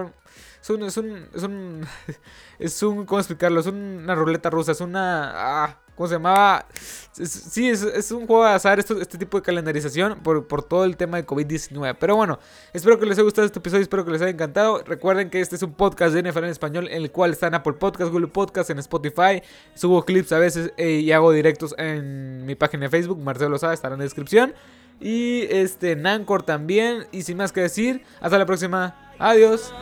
Es 0.62 0.70
un, 0.72 0.82
es 0.82 0.98
un, 0.98 1.28
es 1.36 1.44
un, 1.44 1.86
es 2.58 2.82
un, 2.82 3.06
¿cómo 3.06 3.20
explicarlo? 3.20 3.60
Es 3.60 3.68
una 3.68 4.16
ruleta 4.16 4.50
rusa, 4.50 4.72
es 4.72 4.82
una, 4.82 5.32
ah, 5.66 5.80
¿Cómo 5.96 6.08
se 6.08 6.16
llamaba? 6.16 6.66
sí, 7.14 7.70
es, 7.70 8.12
un 8.12 8.26
juego 8.26 8.44
de 8.44 8.52
azar 8.52 8.80
este 8.80 9.18
tipo 9.18 9.38
de 9.38 9.44
calendarización 9.44 10.20
por, 10.24 10.48
por 10.48 10.64
todo 10.64 10.86
el 10.86 10.98
tema 10.98 11.18
de 11.18 11.26
COVID-19. 11.26 11.96
Pero 12.00 12.16
bueno, 12.16 12.40
espero 12.74 13.00
que 13.00 13.06
les 13.06 13.18
haya 13.18 13.24
gustado 13.24 13.46
este 13.46 13.60
episodio, 13.60 13.84
espero 13.84 14.04
que 14.04 14.12
les 14.12 14.22
haya 14.22 14.32
encantado. 14.32 14.84
Recuerden 14.84 15.30
que 15.30 15.40
este 15.40 15.56
es 15.56 15.62
un 15.62 15.74
podcast 15.74 16.16
de 16.16 16.24
NFL 16.24 16.46
en 16.46 16.50
español, 16.50 16.88
en 16.88 17.04
el 17.04 17.12
cual 17.12 17.32
está 17.32 17.48
en 17.48 17.56
Apple 17.56 17.74
Podcast, 17.74 18.12
Google 18.12 18.28
Podcast, 18.28 18.70
en 18.72 18.80
Spotify. 18.80 19.44
Subo 19.76 20.04
clips 20.04 20.32
a 20.32 20.40
veces 20.40 20.74
eh, 20.78 20.94
y 20.94 21.12
hago 21.12 21.32
directos 21.32 21.76
en 21.78 22.46
mi 22.46 22.56
página 22.56 22.86
de 22.86 22.90
Facebook, 22.90 23.20
Marcelo 23.20 23.58
sabe, 23.60 23.76
estará 23.76 23.94
en 23.94 24.00
la 24.00 24.06
descripción. 24.06 24.54
Y 25.00 25.42
este, 25.50 25.96
Nancor 25.96 26.44
también. 26.44 27.06
Y 27.12 27.24
sin 27.24 27.38
más 27.38 27.52
que 27.52 27.62
decir, 27.62 28.04
hasta 28.22 28.38
la 28.38 28.46
próxima. 28.46 28.96
Adiós. 29.20 29.74